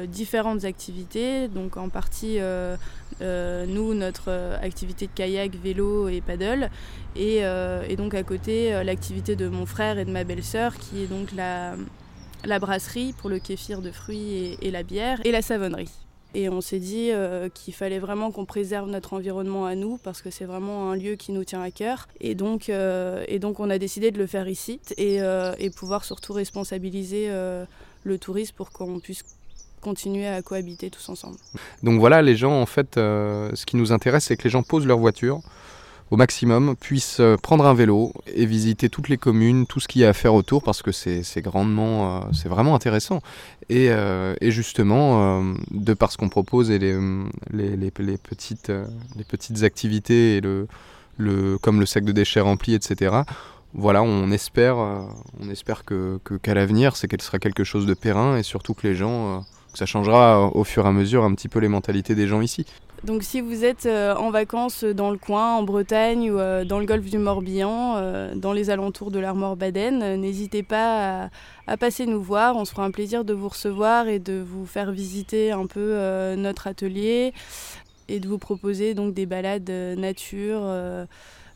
différentes 0.08 0.64
activités. 0.64 1.50
Donc 1.50 1.78
en 1.78 1.90
partie 1.90 2.40
nous 3.22 3.94
notre 3.94 4.32
activité 4.64 5.06
de 5.06 5.12
kayak, 5.14 5.56
vélo 5.62 6.08
et 6.08 6.22
paddle 6.22 6.72
et, 7.16 7.42
et 7.90 7.96
donc 7.96 8.16
à 8.16 8.24
côté 8.24 8.72
l'activité 8.84 9.36
de 9.36 9.50
mon 9.50 9.68
frère 9.68 10.00
et 10.00 10.06
de 10.06 10.12
ma 10.12 10.24
belle-sœur 10.24 10.78
qui 10.78 11.04
est 11.04 11.08
donc 11.08 11.34
la 11.36 11.76
la 12.48 12.60
brasserie 12.60 13.13
pour 13.20 13.30
le 13.30 13.39
kéfir 13.39 13.82
de 13.82 13.92
fruits 13.92 14.58
et, 14.62 14.72
la 14.72 14.84
bière, 14.84 15.20
et 15.24 15.32
la 15.32 15.42
savonnerie. 15.42 15.92
Et 16.34 16.50
on 16.50 16.62
s'est 16.62 16.80
dit 16.80 17.12
qu'il 17.54 17.74
fallait 17.74 18.00
vraiment 18.00 18.32
qu'on 18.32 18.46
préserve 18.46 18.89
notre 18.89 19.13
environnement 19.13 19.66
à 19.66 19.75
nous 19.75 19.98
parce 19.98 20.22
que 20.22 20.30
c'est 20.30 20.46
vraiment 20.46 20.92
un 20.92 20.96
lieu 20.96 21.16
qui 21.16 21.32
nous 21.32 21.44
tient 21.44 21.62
à 21.62 21.72
cœur. 21.72 22.08
Et 22.20 22.36
donc, 22.36 22.70
et 22.70 23.39
donc 23.39 23.60
on 23.60 23.70
a 23.70 23.77
décidé 23.77 24.12
de 24.12 24.18
le 24.18 24.27
faire 24.27 24.48
ici 24.48 24.80
et, 24.98 25.20
et 25.58 25.70
pouvoir 25.70 26.04
surtout 26.04 26.34
responsabiliser 26.34 27.32
le 28.04 28.20
tourisme 28.20 28.54
pour 28.56 28.72
qu'on 28.72 29.00
puisse 29.00 29.24
continuer 29.82 30.27
à 30.27 30.42
cohabiter 30.42 30.89
tous 30.89 31.08
ensemble. 31.10 31.38
Donc 31.84 32.00
voilà, 32.00 32.22
les 32.22 32.36
gens, 32.36 32.62
en 32.62 32.66
fait, 32.66 32.98
euh, 32.98 33.51
ce 33.54 33.66
qui 33.66 33.77
nous 33.77 33.92
intéresse, 33.92 34.25
c'est 34.25 34.38
que 34.38 34.44
les 34.44 34.50
gens 34.50 34.63
posent 34.63 34.86
leur 34.86 34.98
voiture 34.98 35.42
au 36.12 36.18
maximum, 36.18 36.76
puissent 36.76 37.20
euh, 37.20 37.38
prendre 37.38 37.66
un 37.66 37.74
vélo 37.74 38.14
et 38.34 38.46
visiter 38.46 38.90
toutes 38.90 39.10
les 39.10 39.18
communes, 39.18 39.66
tout 39.66 39.80
ce 39.80 39.88
qu'il 39.88 40.02
y 40.02 40.06
a 40.06 40.10
à 40.10 40.14
faire 40.14 40.34
autour, 40.34 40.64
parce 40.64 40.82
que 40.82 40.92
c'est 40.92 41.42
grandement, 41.42 42.18
euh, 42.18 42.20
c'est 42.34 42.50
vraiment 42.50 42.76
intéressant. 42.76 43.22
Et, 43.70 43.88
et 43.88 44.52
justement, 44.52 45.44
de 45.72 45.94
par 45.94 46.14
ce 46.14 46.18
qu'on 46.18 46.30
propose 46.30 46.72
et 46.72 46.80
les, 46.80 47.92
petites, 47.92 48.72
activités, 49.62 50.38
et 50.38 50.42
le, 50.42 51.58
comme 51.58 51.82
le 51.82 51.86
sac 51.86 52.06
de 52.06 52.14
déchets 52.14 52.40
rempli, 52.40 52.76
etc., 52.76 53.24
voilà, 53.74 54.02
on 54.04 54.32
espère, 54.32 54.78
on 54.78 55.50
espère 55.50 55.84
que 55.84 56.22
qu'à 56.42 56.54
l'avenir, 56.54 56.96
c'est 56.96 57.10
qu'elle 57.10 57.22
sera 57.22 57.40
quelque 57.40 57.66
chose 57.66 57.86
de 57.86 57.94
périn 57.94 58.38
et 58.38 58.44
surtout 58.44 58.74
que 58.74 58.88
les 58.88 58.96
gens 58.96 59.44
ça 59.78 59.86
changera 59.86 60.48
au 60.56 60.64
fur 60.64 60.86
et 60.86 60.90
à 60.90 60.92
mesure 60.92 61.24
un 61.24 61.34
petit 61.36 61.50
peu 61.50 61.60
les 61.60 61.68
mentalités 61.68 62.16
des 62.16 62.28
gens 62.28 62.42
ici. 62.42 62.66
Donc 63.04 63.24
si 63.24 63.42
vous 63.42 63.63
êtes 63.63 63.86
euh, 63.86 64.16
en 64.16 64.32
vacances 64.32 64.84
dans 64.84 65.12
le 65.12 65.18
coin, 65.18 65.56
en 65.56 65.63
Bretagne 65.63 66.32
ou 66.32 66.39
euh, 66.39 66.66
dans 66.66 66.80
le 66.80 66.86
golfe 66.86 67.10
du 67.10 67.20
Morbihan, 67.20 67.96
euh, 67.98 68.34
dans 68.36 68.54
les 68.54 68.72
alentours 68.72 69.12
de 69.12 69.20
l'Armor 69.20 69.56
Baden, 69.56 70.20
n'hésitez 70.20 70.63
pas 70.63 71.30
à, 71.68 71.77
passer 71.77 72.08
nous 72.08 72.22
voir. 72.22 72.56
On 72.56 72.66
se 72.66 72.72
fera 72.72 72.86
un 72.86 72.92
plaisir 72.92 73.24
de 73.24 73.34
vous 73.34 73.50
recevoir 73.50 74.08
et 74.08 74.18
de 74.18 74.44
vous 74.46 74.66
faire 74.66 74.92
visiter 74.92 75.51
un 75.51 75.68
peu 75.68 75.96
notre 76.36 76.68
atelier 76.68 77.34
et 78.08 78.20
de 78.20 78.27
vous 78.27 78.38
proposer 78.38 78.94
donc 78.94 79.13
des 79.13 79.25
balades 79.25 79.70
nature 79.70 80.62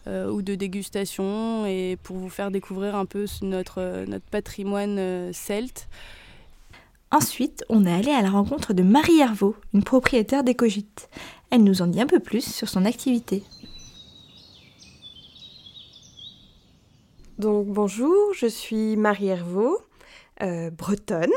ou 0.07 0.41
de 0.41 0.55
dégustation 0.55 1.65
et 1.65 1.97
pour 2.03 2.17
vous 2.17 2.29
faire 2.29 2.51
découvrir 2.51 2.95
un 2.95 3.05
peu 3.05 3.25
notre, 3.41 4.05
notre 4.05 4.25
patrimoine 4.25 5.31
celte. 5.31 5.87
Ensuite, 7.13 7.65
on 7.67 7.85
est 7.85 7.93
allé 7.93 8.11
à 8.11 8.21
la 8.21 8.29
rencontre 8.29 8.73
de 8.73 8.83
Marie 8.83 9.19
Hervaux, 9.19 9.57
une 9.73 9.83
propriétaire 9.83 10.45
d'écogite. 10.45 11.09
Elle 11.49 11.65
nous 11.65 11.81
en 11.81 11.87
dit 11.87 11.99
un 11.99 12.05
peu 12.05 12.21
plus 12.21 12.49
sur 12.49 12.69
son 12.69 12.85
activité. 12.85 13.43
Donc 17.37 17.67
bonjour, 17.67 18.33
je 18.33 18.47
suis 18.47 18.95
Marie 18.95 19.27
Hervaux, 19.27 19.77
euh, 20.41 20.69
bretonne, 20.69 21.33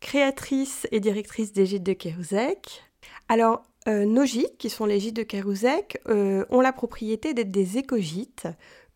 créatrice 0.00 0.86
et 0.92 1.00
directrice 1.00 1.54
des 1.54 1.64
gîtes 1.64 1.84
de 1.84 1.94
Kérouzek. 1.94 2.82
Alors, 3.30 3.62
euh, 3.88 4.04
nos 4.04 4.26
gîtes, 4.26 4.58
qui 4.58 4.68
sont 4.68 4.84
les 4.84 5.00
gîtes 5.00 5.16
de 5.16 5.22
Kérouzek, 5.22 6.02
euh, 6.08 6.44
ont 6.50 6.60
la 6.60 6.72
propriété 6.72 7.32
d'être 7.32 7.50
des 7.50 7.78
écogîtes 7.78 8.46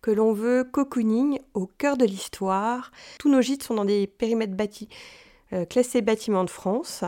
que 0.03 0.11
l'on 0.11 0.35
veut 0.35 0.65
cocooning 0.65 1.39
au 1.55 1.67
cœur 1.67 1.97
de 1.97 2.05
l'histoire. 2.05 2.93
Tous 3.19 3.31
nos 3.31 3.41
gîtes 3.41 3.63
sont 3.63 3.75
dans 3.75 3.87
des 3.87 4.07
périmètres 4.07 4.55
bâtis 4.55 4.89
classés 5.69 6.03
bâtiments 6.03 6.45
de 6.45 6.51
France 6.51 7.05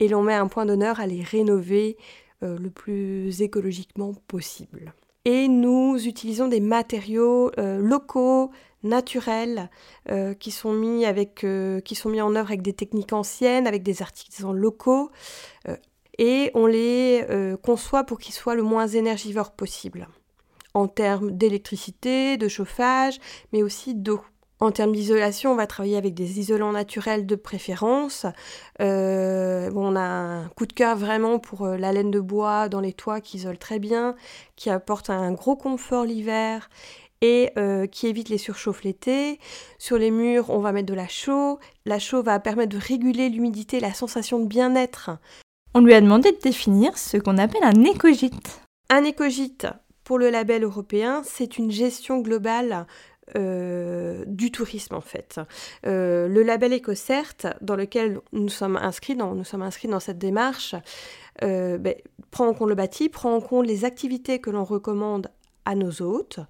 et 0.00 0.08
l'on 0.08 0.22
met 0.22 0.34
un 0.34 0.48
point 0.48 0.66
d'honneur 0.66 1.00
à 1.00 1.06
les 1.06 1.22
rénover 1.22 1.96
euh, 2.42 2.58
le 2.58 2.70
plus 2.70 3.42
écologiquement 3.42 4.12
possible. 4.28 4.92
Et 5.24 5.48
nous 5.48 5.96
utilisons 6.06 6.48
des 6.48 6.60
matériaux 6.60 7.50
euh, 7.58 7.78
locaux, 7.78 8.50
naturels, 8.82 9.70
qui, 10.40 10.50
sont 10.50 10.74
mis 10.74 11.06
avec, 11.06 11.46
qui 11.86 11.94
sont 11.94 12.10
mis 12.10 12.20
en 12.20 12.36
œuvre 12.36 12.48
avec 12.48 12.60
des 12.60 12.74
techniques 12.74 13.14
anciennes, 13.14 13.66
avec 13.66 13.82
des 13.82 14.02
artisans 14.02 14.54
locaux, 14.54 15.10
et 16.18 16.50
on 16.52 16.66
les 16.66 17.24
conçoit 17.62 18.04
pour 18.04 18.18
qu'ils 18.18 18.34
soient 18.34 18.54
le 18.54 18.62
moins 18.62 18.86
énergivores 18.86 19.52
possible, 19.52 20.06
en 20.74 20.86
termes 20.86 21.30
d'électricité, 21.30 22.36
de 22.36 22.46
chauffage, 22.46 23.18
mais 23.54 23.62
aussi 23.62 23.94
d'eau. 23.94 24.20
En 24.60 24.70
termes 24.70 24.92
d'isolation, 24.92 25.52
on 25.52 25.56
va 25.56 25.66
travailler 25.66 25.96
avec 25.96 26.14
des 26.14 26.38
isolants 26.38 26.72
naturels 26.72 27.26
de 27.26 27.34
préférence. 27.34 28.24
Euh, 28.80 29.70
on 29.74 29.96
a 29.96 30.00
un 30.00 30.48
coup 30.50 30.66
de 30.66 30.72
cœur 30.72 30.96
vraiment 30.96 31.38
pour 31.38 31.62
euh, 31.66 31.76
la 31.76 31.92
laine 31.92 32.10
de 32.10 32.20
bois 32.20 32.68
dans 32.68 32.80
les 32.80 32.92
toits 32.92 33.20
qui 33.20 33.38
isole 33.38 33.58
très 33.58 33.78
bien, 33.78 34.14
qui 34.56 34.70
apporte 34.70 35.10
un 35.10 35.32
gros 35.32 35.56
confort 35.56 36.04
l'hiver 36.04 36.70
et 37.20 37.50
euh, 37.58 37.86
qui 37.86 38.06
évite 38.06 38.28
les 38.28 38.38
surchauffes 38.38 38.84
l'été. 38.84 39.40
Sur 39.78 39.98
les 39.98 40.10
murs, 40.10 40.50
on 40.50 40.60
va 40.60 40.72
mettre 40.72 40.88
de 40.88 40.94
la 40.94 41.08
chaux. 41.08 41.58
La 41.84 41.98
chaux 41.98 42.22
va 42.22 42.38
permettre 42.38 42.76
de 42.76 42.82
réguler 42.82 43.28
l'humidité, 43.30 43.80
la 43.80 43.92
sensation 43.92 44.38
de 44.38 44.46
bien-être. 44.46 45.10
On 45.74 45.80
lui 45.80 45.94
a 45.94 46.00
demandé 46.00 46.30
de 46.30 46.38
définir 46.38 46.96
ce 46.96 47.16
qu'on 47.16 47.38
appelle 47.38 47.64
un 47.64 47.82
écogite. 47.82 48.60
Un 48.88 49.02
écogite, 49.02 49.66
pour 50.04 50.18
le 50.18 50.28
label 50.28 50.62
européen, 50.64 51.22
c'est 51.24 51.56
une 51.56 51.70
gestion 51.70 52.18
globale 52.18 52.86
euh, 53.36 54.22
du 54.26 54.50
tourisme 54.50 54.94
en 54.94 55.00
fait. 55.00 55.40
Euh, 55.86 56.28
le 56.28 56.42
label 56.42 56.74
EcoCert, 56.74 57.56
dans 57.62 57.74
lequel 57.74 58.20
nous 58.32 58.50
sommes 58.50 58.76
inscrits 58.76 59.16
dans, 59.16 59.34
nous 59.34 59.44
sommes 59.44 59.62
inscrits 59.62 59.88
dans 59.88 60.00
cette 60.00 60.18
démarche, 60.18 60.74
euh, 61.42 61.78
ben, 61.78 61.94
prend 62.30 62.46
en 62.46 62.52
compte 62.52 62.68
le 62.68 62.74
bâti, 62.74 63.08
prend 63.08 63.34
en 63.34 63.40
compte 63.40 63.66
les 63.66 63.86
activités 63.86 64.40
que 64.40 64.50
l'on 64.50 64.64
recommande 64.64 65.28
à 65.64 65.74
nos 65.74 66.02
hôtes, 66.02 66.40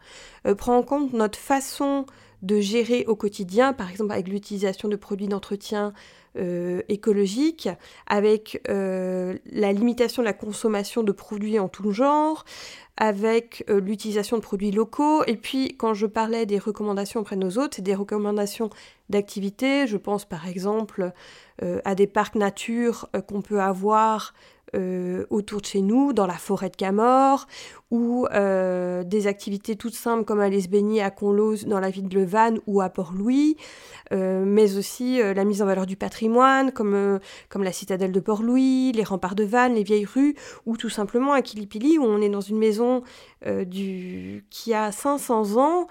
prend 0.58 0.76
en 0.76 0.82
compte 0.82 1.12
notre 1.12 1.38
façon 1.38 2.06
de 2.42 2.58
gérer 2.58 3.04
au 3.06 3.14
quotidien, 3.14 3.72
par 3.72 3.90
exemple 3.90 4.12
avec 4.12 4.26
l'utilisation 4.26 4.88
de 4.88 4.96
produits 4.96 5.28
d'entretien 5.28 5.92
écologiques, 6.88 7.68
avec 8.06 8.60
la 8.66 9.72
limitation 9.72 10.22
de 10.22 10.26
la 10.26 10.32
consommation 10.32 11.02
de 11.02 11.12
produits 11.12 11.58
en 11.58 11.68
tout 11.68 11.92
genre, 11.92 12.44
avec 12.96 13.64
euh, 13.68 13.80
l'utilisation 13.80 14.36
de 14.36 14.42
produits 14.42 14.70
locaux. 14.70 15.24
Et 15.26 15.36
puis, 15.36 15.76
quand 15.76 15.94
je 15.94 16.06
parlais 16.06 16.46
des 16.46 16.58
recommandations 16.58 17.20
auprès 17.20 17.36
de 17.36 17.40
nos 17.40 17.58
hôtes, 17.58 17.74
c'est 17.74 17.82
des 17.82 17.94
recommandations 17.94 18.70
d'activités. 19.08 19.86
Je 19.86 19.96
pense 19.96 20.24
par 20.24 20.46
exemple 20.46 21.12
euh, 21.62 21.80
à 21.84 21.94
des 21.94 22.06
parcs 22.06 22.36
nature 22.36 23.08
euh, 23.14 23.20
qu'on 23.20 23.42
peut 23.42 23.60
avoir 23.60 24.34
autour 25.30 25.60
de 25.60 25.66
chez 25.66 25.80
nous, 25.80 26.12
dans 26.12 26.26
la 26.26 26.34
forêt 26.34 26.70
de 26.70 26.76
Camor, 26.76 27.46
ou 27.90 28.26
des 28.30 29.26
activités 29.26 29.76
toutes 29.76 29.94
simples 29.94 30.24
comme 30.24 30.40
aller 30.40 30.60
se 30.60 30.68
baigner 30.68 31.02
à 31.02 31.10
Conlos 31.10 31.64
dans 31.66 31.78
la 31.80 31.90
ville 31.90 32.08
de 32.08 32.18
Levanne 32.18 32.58
ou 32.66 32.80
à 32.80 32.88
Port-Louis, 32.88 33.56
mais 34.10 34.76
aussi 34.76 35.18
la 35.18 35.44
mise 35.44 35.62
en 35.62 35.66
valeur 35.66 35.87
du 35.87 35.96
patrimoine 35.96 36.72
comme, 36.72 37.20
comme 37.48 37.62
la 37.62 37.72
citadelle 37.72 38.12
de 38.12 38.20
Port-Louis, 38.20 38.92
les 38.92 39.04
remparts 39.04 39.34
de 39.34 39.44
Vannes, 39.44 39.74
les 39.74 39.84
vieilles 39.84 40.06
rues, 40.06 40.34
ou 40.66 40.76
tout 40.76 40.90
simplement 40.90 41.32
à 41.32 41.42
Kilipili 41.42 41.98
où 41.98 42.04
on 42.04 42.20
est 42.20 42.28
dans 42.28 42.40
une 42.40 42.58
maison 42.58 43.02
euh, 43.46 43.64
du... 43.64 44.44
qui 44.50 44.74
a 44.74 44.92
500 44.92 45.56
ans 45.56 45.87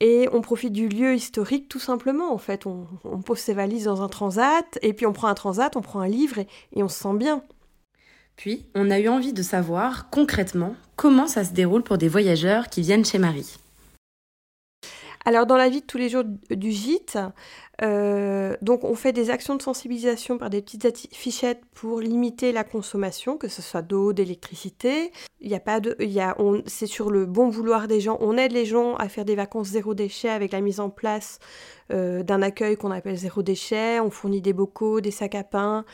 et 0.00 0.28
on 0.32 0.40
profite 0.40 0.72
du 0.72 0.88
lieu 0.88 1.14
historique 1.14 1.68
tout 1.68 1.80
simplement. 1.80 2.32
En 2.32 2.38
fait, 2.38 2.66
on, 2.66 2.86
pose 3.24 3.38
ses 3.38 3.54
valises 3.54 3.84
dans 3.84 4.02
un 4.02 4.08
transat 4.08 4.78
et 4.82 4.92
puis 4.92 5.06
on 5.06 5.12
prend 5.12 5.28
un 5.28 5.34
transat, 5.34 5.74
on 5.76 5.82
prend 5.82 6.00
un 6.00 6.08
livre 6.08 6.38
et 6.38 6.82
on 6.82 6.88
se 6.88 6.98
sent 7.00 7.14
bien. 7.14 7.42
Puis, 8.38 8.64
on 8.76 8.88
a 8.92 9.00
eu 9.00 9.08
envie 9.08 9.32
de 9.32 9.42
savoir 9.42 10.10
concrètement 10.10 10.76
comment 10.94 11.26
ça 11.26 11.44
se 11.44 11.52
déroule 11.52 11.82
pour 11.82 11.98
des 11.98 12.06
voyageurs 12.06 12.68
qui 12.68 12.82
viennent 12.82 13.04
chez 13.04 13.18
Marie. 13.18 13.56
Alors 15.28 15.44
dans 15.44 15.58
la 15.58 15.68
vie 15.68 15.82
de 15.82 15.86
tous 15.86 15.98
les 15.98 16.08
jours 16.08 16.24
du 16.24 16.70
gîte, 16.70 17.18
euh, 17.82 18.56
on 18.66 18.94
fait 18.94 19.12
des 19.12 19.28
actions 19.28 19.56
de 19.56 19.60
sensibilisation 19.60 20.38
par 20.38 20.48
des 20.48 20.62
petites 20.62 21.14
fichettes 21.14 21.60
pour 21.74 22.00
limiter 22.00 22.50
la 22.50 22.64
consommation, 22.64 23.36
que 23.36 23.46
ce 23.46 23.60
soit 23.60 23.82
d'eau, 23.82 24.14
d'électricité. 24.14 25.12
Il 25.42 25.50
y 25.50 25.54
a 25.54 25.60
pas 25.60 25.80
de, 25.80 25.94
c'est 26.64 26.86
sur 26.86 27.10
le 27.10 27.26
bon 27.26 27.50
vouloir 27.50 27.88
des 27.88 28.00
gens. 28.00 28.16
On 28.22 28.38
aide 28.38 28.52
les 28.52 28.64
gens 28.64 28.94
à 28.94 29.10
faire 29.10 29.26
des 29.26 29.34
vacances 29.34 29.66
zéro 29.66 29.92
déchet 29.92 30.30
avec 30.30 30.50
la 30.50 30.62
mise 30.62 30.80
en 30.80 30.88
place 30.88 31.40
euh, 31.92 32.22
d'un 32.22 32.40
accueil 32.40 32.78
qu'on 32.78 32.90
appelle 32.90 33.16
zéro 33.16 33.42
déchet. 33.42 34.00
On 34.00 34.10
fournit 34.10 34.40
des 34.40 34.54
bocaux, 34.54 35.02
des 35.02 35.10
sacs 35.10 35.34
à 35.34 35.44
pain. 35.44 35.84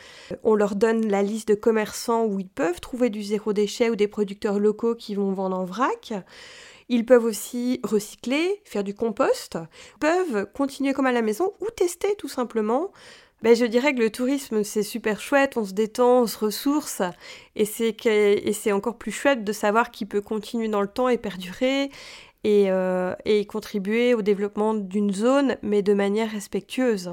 On 0.45 0.55
leur 0.55 0.75
donne 0.75 1.09
la 1.09 1.23
liste 1.23 1.49
de 1.49 1.55
commerçants 1.55 2.23
où 2.23 2.39
ils 2.39 2.47
peuvent 2.47 2.79
trouver 2.79 3.09
du 3.09 3.21
zéro 3.21 3.51
déchet 3.51 3.89
ou 3.89 3.97
des 3.97 4.07
producteurs 4.07 4.59
locaux 4.59 4.95
qui 4.95 5.13
vont 5.13 5.33
vendre 5.33 5.59
en 5.59 5.65
vrac. 5.65 6.13
Ils 6.89 7.05
peuvent 7.05 7.25
aussi 7.25 7.79
recycler, 7.83 8.61
faire 8.63 8.83
du 8.83 8.93
compost, 8.93 9.57
peuvent 9.99 10.47
continuer 10.53 10.93
comme 10.93 11.07
à 11.07 11.11
la 11.11 11.21
maison 11.21 11.53
ou 11.61 11.65
tester 11.75 12.15
tout 12.17 12.27
simplement. 12.27 12.91
Ben, 13.41 13.55
je 13.55 13.65
dirais 13.65 13.93
que 13.93 13.99
le 13.99 14.09
tourisme, 14.09 14.63
c'est 14.63 14.83
super 14.83 15.19
chouette, 15.19 15.57
on 15.57 15.65
se 15.65 15.73
détend, 15.73 16.21
on 16.21 16.27
se 16.27 16.37
ressource, 16.37 17.01
et 17.55 17.65
c'est, 17.65 18.71
encore 18.71 18.97
plus 18.97 19.11
chouette 19.11 19.43
de 19.43 19.51
savoir 19.51 19.91
qu'il 19.91 20.07
peut 20.07 20.21
continuer 20.21 20.67
dans 20.67 20.81
le 20.81 20.87
temps 20.87 21.09
et 21.09 21.17
perdurer, 21.17 21.91
et, 22.43 22.71
euh, 22.71 23.13
et 23.25 23.45
contribuer 23.45 24.13
au 24.13 24.21
développement 24.21 24.73
d'une 24.73 25.13
zone, 25.13 25.57
mais 25.61 25.81
de 25.81 25.93
manière 25.93 26.31
respectueuse. 26.31 27.11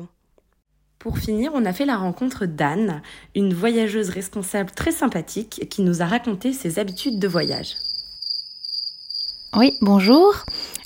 Pour 0.98 1.18
finir, 1.18 1.50
on 1.54 1.64
a 1.64 1.72
fait 1.72 1.84
la 1.84 1.96
rencontre 1.96 2.46
d'Anne, 2.46 3.02
une 3.34 3.52
voyageuse 3.52 4.08
responsable 4.08 4.70
très 4.70 4.92
sympathique 4.92 5.66
qui 5.68 5.82
nous 5.82 6.00
a 6.00 6.06
raconté 6.06 6.52
ses 6.52 6.78
habitudes 6.78 7.18
de 7.18 7.26
voyage. 7.26 7.74
Oui, 9.54 9.76
bonjour. 9.82 10.32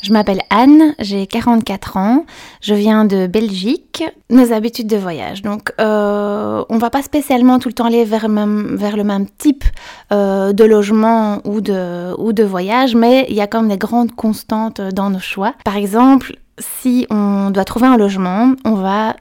Je 0.03 0.13
m'appelle 0.13 0.41
Anne, 0.51 0.97
j'ai 0.99 1.29
44 1.29 1.97
ans, 1.99 2.27
je 2.61 2.75
viens 2.75 3.05
de 3.05 3.29
Belgique. 3.29 4.03
Nos 4.29 4.53
habitudes 4.53 4.89
de 4.89 4.97
voyage. 4.97 5.43
Donc, 5.43 5.73
euh, 5.81 6.65
on 6.69 6.79
va 6.79 6.91
pas 6.91 7.03
spécialement 7.03 7.61
tout 7.61 7.69
le 7.69 7.75
temps 7.75 7.85
aller 7.85 8.05
vers, 8.05 8.27
le 8.27 9.05
même 9.05 9.27
type 9.39 9.65
euh, 10.13 10.53
de 10.53 10.65
logement 10.65 11.41
ou 11.45 11.61
de, 11.61 12.13
ou 12.19 12.33
de 12.33 12.43
voyage, 12.43 12.97
mais 12.97 13.27
il 13.29 13.37
y 13.37 13.41
a 13.41 13.47
quand 13.47 13.61
même 13.61 13.71
des 13.71 13.79
grandes 13.79 14.17
constantes 14.17 14.81
dans 14.81 15.11
nos 15.11 15.21
choix. 15.21 15.55
Par 15.65 15.77
exemple, 15.77 16.37
si 16.59 17.07
on 17.09 17.51
doit 17.51 17.65
trouver 17.65 17.87
un 17.87 17.97
logement, 17.97 18.53
on 18.65 18.75
va 18.75 19.15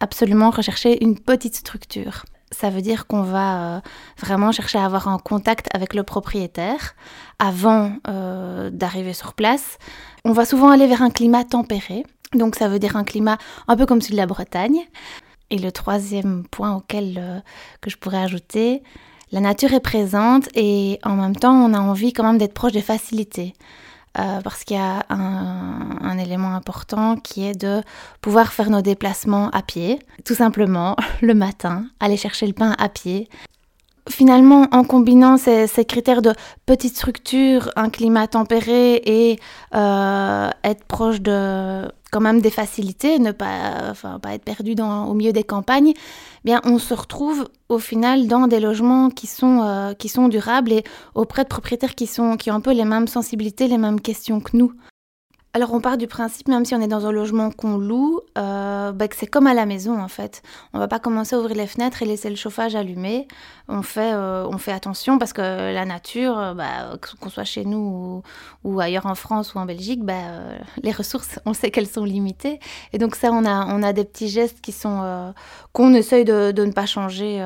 absolument 0.00 0.48
rechercher 0.48 1.04
une 1.04 1.18
petite 1.18 1.54
structure. 1.54 2.24
Ça 2.60 2.68
veut 2.68 2.82
dire 2.82 3.06
qu'on 3.06 3.22
va 3.22 3.76
euh, 3.76 3.80
vraiment 4.18 4.52
chercher 4.52 4.76
à 4.76 4.84
avoir 4.84 5.08
un 5.08 5.16
contact 5.16 5.68
avec 5.72 5.94
le 5.94 6.02
propriétaire 6.02 6.94
avant 7.38 7.92
euh, 8.06 8.68
d'arriver 8.68 9.14
sur 9.14 9.32
place. 9.32 9.78
On 10.26 10.32
va 10.32 10.44
souvent 10.44 10.68
aller 10.68 10.86
vers 10.86 11.00
un 11.00 11.08
climat 11.08 11.44
tempéré, 11.44 12.04
donc 12.34 12.56
ça 12.56 12.68
veut 12.68 12.78
dire 12.78 12.96
un 12.96 13.04
climat 13.04 13.38
un 13.66 13.76
peu 13.78 13.86
comme 13.86 14.02
celui 14.02 14.16
de 14.16 14.20
la 14.20 14.26
Bretagne. 14.26 14.80
Et 15.48 15.56
le 15.56 15.72
troisième 15.72 16.44
point 16.50 16.76
auquel 16.76 17.14
euh, 17.18 17.40
que 17.80 17.88
je 17.88 17.96
pourrais 17.96 18.22
ajouter, 18.22 18.82
la 19.32 19.40
nature 19.40 19.72
est 19.72 19.80
présente 19.80 20.50
et 20.54 20.98
en 21.02 21.16
même 21.16 21.36
temps 21.36 21.54
on 21.54 21.72
a 21.72 21.80
envie 21.80 22.12
quand 22.12 22.24
même 22.24 22.36
d'être 22.36 22.52
proche 22.52 22.72
des 22.72 22.82
facilités. 22.82 23.54
Euh, 24.18 24.40
parce 24.42 24.64
qu'il 24.64 24.76
y 24.76 24.80
a 24.80 25.06
un, 25.08 25.98
un, 26.02 26.18
élément 26.18 26.56
important 26.56 27.14
qui 27.14 27.46
est 27.46 27.54
de 27.54 27.80
pouvoir 28.20 28.52
faire 28.52 28.68
nos 28.68 28.82
déplacements 28.82 29.50
à 29.50 29.62
pied, 29.62 30.00
tout 30.24 30.34
simplement 30.34 30.96
le 31.22 31.32
matin, 31.32 31.86
aller 32.00 32.16
chercher 32.16 32.48
le 32.48 32.52
pain 32.52 32.74
à 32.78 32.88
pied, 32.88 33.28
finalement, 34.08 34.66
en 34.72 34.84
combinant 34.84 35.36
ces, 35.36 35.66
critères 35.84 36.22
de 36.22 36.32
petite 36.66 36.96
structure, 36.96 37.70
un 37.76 37.90
climat 37.90 38.26
tempéré 38.26 38.94
et 39.04 39.38
euh, 39.74 40.50
être 40.64 40.84
proche 40.84 41.20
de 41.20 41.88
quand 42.10 42.20
même 42.20 42.40
des 42.40 42.50
facilités, 42.50 43.18
ne 43.18 43.30
pas, 43.30 43.88
enfin, 43.90 44.18
pas 44.18 44.34
être 44.34 44.42
perdu 44.42 44.74
au 44.80 45.14
milieu 45.14 45.32
des 45.32 45.44
campagnes, 45.44 45.92
eh 45.94 46.44
bien 46.44 46.60
on 46.64 46.78
se 46.78 46.92
retrouve 46.92 47.48
au 47.68 47.78
final 47.78 48.26
dans 48.26 48.48
des 48.48 48.58
logements 48.58 49.10
qui 49.10 49.28
sont, 49.28 49.62
euh, 49.62 49.94
qui 49.94 50.08
sont 50.08 50.28
durables 50.28 50.72
et 50.72 50.82
auprès 51.14 51.44
de 51.44 51.48
propriétaires 51.48 51.94
qui, 51.94 52.06
sont, 52.06 52.36
qui 52.36 52.50
ont 52.50 52.54
un 52.54 52.60
peu 52.60 52.72
les 52.72 52.84
mêmes 52.84 53.06
sensibilités, 53.06 53.68
les 53.68 53.78
mêmes 53.78 54.00
questions 54.00 54.40
que 54.40 54.56
nous. 54.56 54.72
Alors 55.52 55.74
on 55.74 55.80
part 55.80 55.96
du 55.96 56.06
principe, 56.06 56.46
même 56.46 56.64
si 56.64 56.76
on 56.76 56.80
est 56.80 56.86
dans 56.86 57.06
un 57.06 57.10
logement 57.10 57.50
qu'on 57.50 57.76
loue, 57.76 58.20
euh, 58.38 58.92
bah, 58.92 59.08
que 59.08 59.16
c'est 59.16 59.26
comme 59.26 59.48
à 59.48 59.54
la 59.54 59.66
maison 59.66 60.00
en 60.00 60.06
fait. 60.06 60.42
On 60.72 60.78
va 60.78 60.86
pas 60.86 61.00
commencer 61.00 61.34
à 61.34 61.40
ouvrir 61.40 61.56
les 61.56 61.66
fenêtres 61.66 62.04
et 62.04 62.06
laisser 62.06 62.30
le 62.30 62.36
chauffage 62.36 62.76
allumé. 62.76 63.26
On 63.66 63.82
fait, 63.82 64.12
euh, 64.12 64.46
on 64.46 64.58
fait 64.58 64.70
attention 64.70 65.18
parce 65.18 65.32
que 65.32 65.42
la 65.42 65.84
nature, 65.84 66.38
euh, 66.38 66.54
bah, 66.54 66.96
qu'on 67.18 67.30
soit 67.30 67.42
chez 67.42 67.64
nous 67.64 68.22
ou, 68.62 68.78
ailleurs 68.78 69.06
en 69.06 69.16
France 69.16 69.52
ou 69.54 69.58
en 69.58 69.66
Belgique, 69.66 70.04
bah, 70.04 70.14
les 70.84 70.92
ressources, 70.92 71.40
on 71.46 71.52
sait 71.52 71.72
qu'elles 71.72 71.88
sont 71.88 72.04
limitées. 72.04 72.60
Et 72.92 72.98
donc 72.98 73.16
ça, 73.16 73.30
on 73.32 73.44
a, 73.44 73.66
on 73.66 73.82
a 73.82 73.92
des 73.92 74.04
petits 74.04 74.28
gestes 74.28 74.60
qui 74.60 74.70
sont 74.70 75.34
qu'on 75.72 75.94
essaye 75.94 76.24
de, 76.24 76.52
de, 76.52 76.64
ne 76.64 76.70
pas 76.70 76.86
changer. 76.86 77.44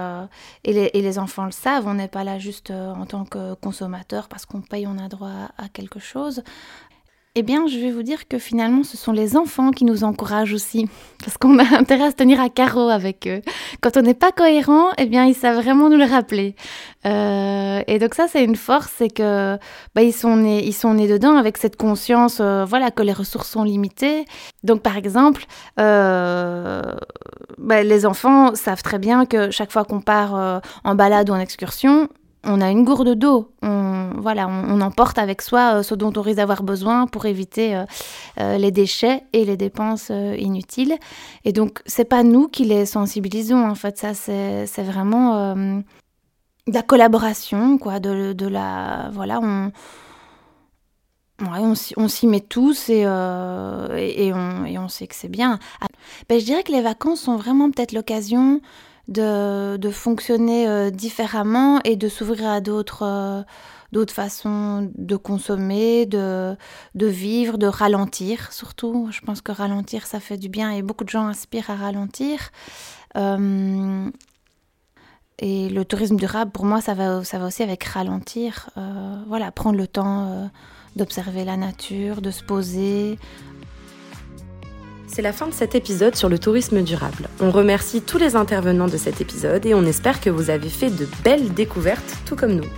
Et 0.65 0.73
les, 0.75 0.91
et, 0.93 1.01
les, 1.01 1.19
enfants 1.19 1.47
le 1.47 1.53
savent. 1.53 1.87
On 1.87 1.95
n'est 1.95 2.09
pas 2.09 2.25
là 2.25 2.39
juste 2.39 2.71
en 2.71 3.07
tant 3.07 3.25
que 3.25 3.55
consommateur 3.55 4.29
parce 4.29 4.45
qu'on 4.45 4.61
paye, 4.61 4.87
on 4.87 4.99
a 4.99 5.09
droit 5.09 5.31
à 5.57 5.69
quelque 5.73 6.01
chose. 6.01 6.43
Eh 7.37 7.43
bien, 7.43 7.67
je 7.67 7.81
vais 7.81 7.91
vous 7.91 8.05
dire 8.05 8.29
que 8.29 8.39
finalement, 8.39 8.85
ce 8.85 8.97
sont 8.97 9.11
les 9.11 9.37
enfants 9.37 9.73
qui 9.73 9.85
nous 9.85 10.05
encouragent 10.05 10.53
aussi, 10.53 10.89
parce 11.19 11.37
qu'on 11.37 11.59
a 11.59 11.65
intérêt 11.77 12.05
à 12.05 12.11
se 12.13 12.15
tenir 12.15 12.41
à 12.41 12.49
carreau 12.49 12.89
avec 12.89 13.27
eux. 13.27 13.43
Quand 13.81 13.97
on 13.97 14.03
n'est 14.03 14.15
pas 14.15 14.31
cohérent, 14.31 14.91
eh 14.99 15.07
bien, 15.07 15.25
ils 15.25 15.35
savent 15.35 15.57
vraiment 15.57 15.91
nous 15.91 15.97
le 15.97 16.05
rappeler. 16.05 16.55
Euh, 17.07 17.83
et 17.89 17.99
donc 17.99 18.15
ça, 18.15 18.29
c'est 18.29 18.45
une 18.45 18.55
force, 18.55 18.93
c'est 18.99 19.09
que 19.09 19.59
bah, 19.97 20.03
ils 20.03 20.13
sont 20.13 20.37
nés, 20.37 20.65
ils 20.65 20.73
sont 20.73 20.95
nés 20.95 21.09
dedans 21.09 21.37
avec 21.37 21.59
cette 21.59 21.75
conscience, 21.75 22.39
euh, 22.41 22.65
voilà, 22.65 22.93
que 22.93 23.03
les 23.03 23.13
ressources 23.13 23.51
sont 23.51 23.65
limitées. 23.65 24.27
Donc, 24.63 24.83
par 24.83 24.97
exemple, 24.97 25.45
euh, 25.81 26.83
bah, 27.59 27.83
les 27.83 28.07
enfants 28.07 28.55
savent 28.55 28.85
très 28.85 29.01
bien 29.01 29.27
que 29.27 29.51
chaque 29.51 29.73
fois 29.73 29.85
qu'on 29.85 30.01
part 30.01 30.63
en 30.85 30.95
balade 30.95 31.31
ou 31.31 31.33
en 31.33 31.41
excursion, 31.41 32.09
on 32.47 32.61
a 32.61 32.71
une 32.71 32.85
gourde 32.85 33.15
d'eau, 33.15 33.53
on, 33.63 34.11
voilà, 34.19 34.49
on, 34.49 34.81
emporte 34.81 35.19
avec 35.19 35.43
soi 35.43 35.77
euh, 35.77 35.83
ce 35.83 35.95
dont 35.95 36.13
on 36.17 36.23
risque 36.23 36.37
d'avoir 36.37 36.63
besoin 36.63 37.07
pour 37.07 37.27
éviter 37.27 37.75
euh, 37.75 37.85
euh, 38.41 38.59
les 38.59 38.71
déchets 38.71 39.25
et 39.33 39.45
les 39.45 39.57
dépenses 39.57 40.11
inutiles. 40.11 40.97
Et 41.45 41.53
donc, 41.53 41.81
c'est 41.87 42.05
pas 42.05 42.23
nous 42.23 42.49
qui 42.49 42.65
les 42.65 42.87
sensibilisons, 42.87 43.69
en 43.69 43.75
fait, 43.75 43.99
ça, 43.99 44.15
c'est 44.15 44.83
vraiment 44.83 45.55
de 45.55 46.73
la 46.73 46.83
collaboration, 46.83 47.79
quoi, 47.79 48.01
de, 48.01 48.47
la. 48.47 49.11
Voilà, 49.13 49.41
on. 49.43 49.73
on, 51.97 52.09
s'y 52.09 52.27
met 52.27 52.41
tous 52.41 52.89
et, 52.89 53.01
et, 53.03 54.33
on, 54.33 54.89
sait 54.89 55.07
que 55.07 55.15
c'est 55.15 55.29
bien. 55.29 55.59
Ah, 55.81 55.87
ben, 56.29 56.39
je 56.39 56.45
dirais 56.45 56.63
que 56.63 56.73
les 56.73 56.83
vacances 56.83 57.21
sont 57.21 57.37
vraiment 57.37 57.71
peut-être 57.71 57.93
l'occasion 57.93 58.61
de, 59.09 59.91
fonctionner 59.91 60.69
euh, 60.69 60.91
différemment 60.91 61.81
et 61.85 61.97
de 61.97 62.09
s'ouvrir 62.09 62.49
à 62.49 62.61
d'autres 62.61 63.03
euh, 63.03 63.43
d'autres 63.93 64.15
façons 64.15 64.91
de 64.97 65.15
consommer, 65.15 66.05
de, 66.05 66.57
de 66.97 67.07
vivre, 67.07 67.59
de 67.59 67.69
ralentir 67.69 68.53
surtout. 68.53 69.09
Je 69.13 69.21
pense 69.21 69.41
que 69.41 69.53
ralentir, 69.53 70.07
ça 70.07 70.19
fait 70.19 70.37
du 70.37 70.49
bien 70.49 70.73
et 70.73 70.83
beaucoup 70.83 71.05
de 71.05 71.11
gens 71.11 71.29
aspirent 71.29 71.71
à 71.71 71.77
ralentir. 71.77 72.51
Euh, 73.17 74.11
et 75.39 75.69
le 75.69 75.85
tourisme 75.85 76.17
durable, 76.17 76.51
pour 76.51 76.65
moi, 76.65 76.81
ça 76.81 76.95
va, 76.95 77.23
ça 77.23 77.39
va 77.39 77.47
aussi 77.47 77.63
avec 77.63 77.85
ralentir. 77.85 78.71
voilà, 79.29 79.53
prendre 79.53 79.79
le 79.79 79.87
temps 79.87 80.51
d'observer 80.97 81.45
la 81.45 81.57
nature, 81.57 82.21
de 82.21 82.31
se 82.31 82.43
poser, 82.43 83.19
c'est 85.07 85.23
la 85.23 85.33
fin 85.33 85.47
de 85.47 85.53
cet 85.53 85.75
épisode 85.75 86.17
sur 86.17 86.29
le 86.29 86.39
tourisme 86.39 86.83
durable. 86.83 87.29
On 87.41 87.51
remercie 87.51 88.03
tous 88.03 88.19
les 88.19 88.37
intervenants 88.37 88.89
de 88.89 88.97
cet 88.97 89.21
épisode 89.21 89.65
et 89.67 89.75
on 89.75 89.85
espère 89.85 90.21
que 90.21 90.31
vous 90.31 90.51
avez 90.51 90.69
fait 90.69 90.91
de 90.91 91.07
belles 91.23 91.53
découvertes, 91.53 92.17
tout 92.27 92.37
comme 92.37 92.55
nous. 92.55 92.69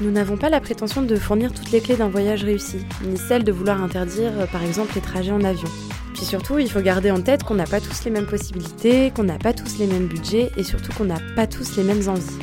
Nous 0.00 0.10
n'avons 0.10 0.36
pas 0.36 0.48
la 0.48 0.60
prétention 0.60 1.02
de 1.02 1.16
fournir 1.16 1.52
toutes 1.52 1.70
les 1.70 1.80
clés 1.80 1.96
d'un 1.96 2.08
voyage 2.08 2.42
réussi, 2.42 2.78
ni 3.04 3.16
celle 3.16 3.44
de 3.44 3.52
vouloir 3.52 3.82
interdire 3.82 4.32
par 4.50 4.62
exemple 4.62 4.92
les 4.94 5.00
trajets 5.00 5.32
en 5.32 5.44
avion. 5.44 5.68
Puis 6.14 6.24
surtout, 6.24 6.58
il 6.58 6.70
faut 6.70 6.80
garder 6.80 7.10
en 7.10 7.20
tête 7.20 7.44
qu'on 7.44 7.54
n'a 7.54 7.66
pas 7.66 7.80
tous 7.80 8.04
les 8.04 8.10
mêmes 8.10 8.26
possibilités, 8.26 9.12
qu'on 9.14 9.24
n'a 9.24 9.38
pas 9.38 9.52
tous 9.52 9.78
les 9.78 9.86
mêmes 9.86 10.06
budgets 10.06 10.50
et 10.56 10.62
surtout 10.62 10.92
qu'on 10.92 11.04
n'a 11.04 11.20
pas 11.36 11.46
tous 11.46 11.76
les 11.76 11.84
mêmes 11.84 12.08
envies. 12.08 12.38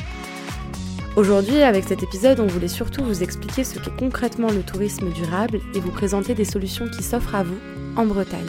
Aujourd'hui, 1.20 1.60
avec 1.62 1.84
cet 1.84 2.02
épisode, 2.02 2.40
on 2.40 2.46
voulait 2.46 2.66
surtout 2.66 3.04
vous 3.04 3.22
expliquer 3.22 3.62
ce 3.62 3.78
qu'est 3.78 3.94
concrètement 3.94 4.48
le 4.48 4.62
tourisme 4.62 5.10
durable 5.10 5.60
et 5.74 5.78
vous 5.78 5.90
présenter 5.90 6.32
des 6.32 6.46
solutions 6.46 6.88
qui 6.88 7.02
s'offrent 7.02 7.34
à 7.34 7.42
vous 7.42 7.58
en 7.94 8.06
Bretagne. 8.06 8.48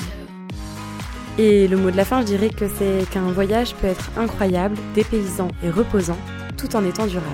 Et 1.37 1.67
le 1.67 1.75
mot 1.75 1.91
de 1.91 1.97
la 1.97 2.05
fin, 2.05 2.21
je 2.21 2.27
dirais 2.27 2.47
que 2.47 2.69
c'est 2.69 3.09
qu'un 3.09 3.29
voyage 3.29 3.75
peut 3.75 3.87
être 3.87 4.09
incroyable, 4.15 4.77
dépaysant 4.95 5.49
et 5.61 5.69
reposant, 5.69 6.17
tout 6.57 6.73
en 6.77 6.85
étant 6.85 7.07
durable. 7.07 7.27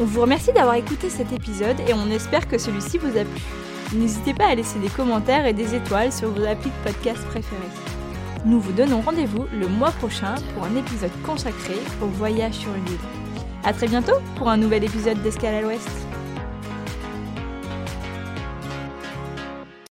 On 0.00 0.04
vous 0.04 0.22
remercie 0.22 0.52
d'avoir 0.52 0.74
écouté 0.74 1.08
cet 1.08 1.32
épisode 1.32 1.78
et 1.86 1.94
on 1.94 2.10
espère 2.10 2.48
que 2.48 2.58
celui-ci 2.58 2.98
vous 2.98 3.16
a 3.16 3.22
plu. 3.22 3.42
N'hésitez 3.94 4.34
pas 4.34 4.46
à 4.46 4.56
laisser 4.56 4.80
des 4.80 4.88
commentaires 4.88 5.46
et 5.46 5.52
des 5.52 5.76
étoiles 5.76 6.12
sur 6.12 6.30
vos 6.32 6.44
applis 6.44 6.70
de 6.70 6.90
podcast 6.90 7.24
préférés. 7.26 7.97
Nous 8.44 8.60
vous 8.60 8.72
donnons 8.72 9.00
rendez-vous 9.00 9.46
le 9.52 9.66
mois 9.66 9.90
prochain 9.90 10.36
pour 10.54 10.64
un 10.64 10.76
épisode 10.76 11.10
consacré 11.24 11.74
au 12.00 12.06
voyage 12.06 12.54
sur 12.54 12.74
une 12.74 12.86
île. 12.86 12.98
A 13.64 13.72
très 13.72 13.88
bientôt 13.88 14.16
pour 14.36 14.48
un 14.48 14.56
nouvel 14.56 14.84
épisode 14.84 15.20
d'Escale 15.22 15.54
à 15.54 15.60
l'Ouest. 15.62 16.07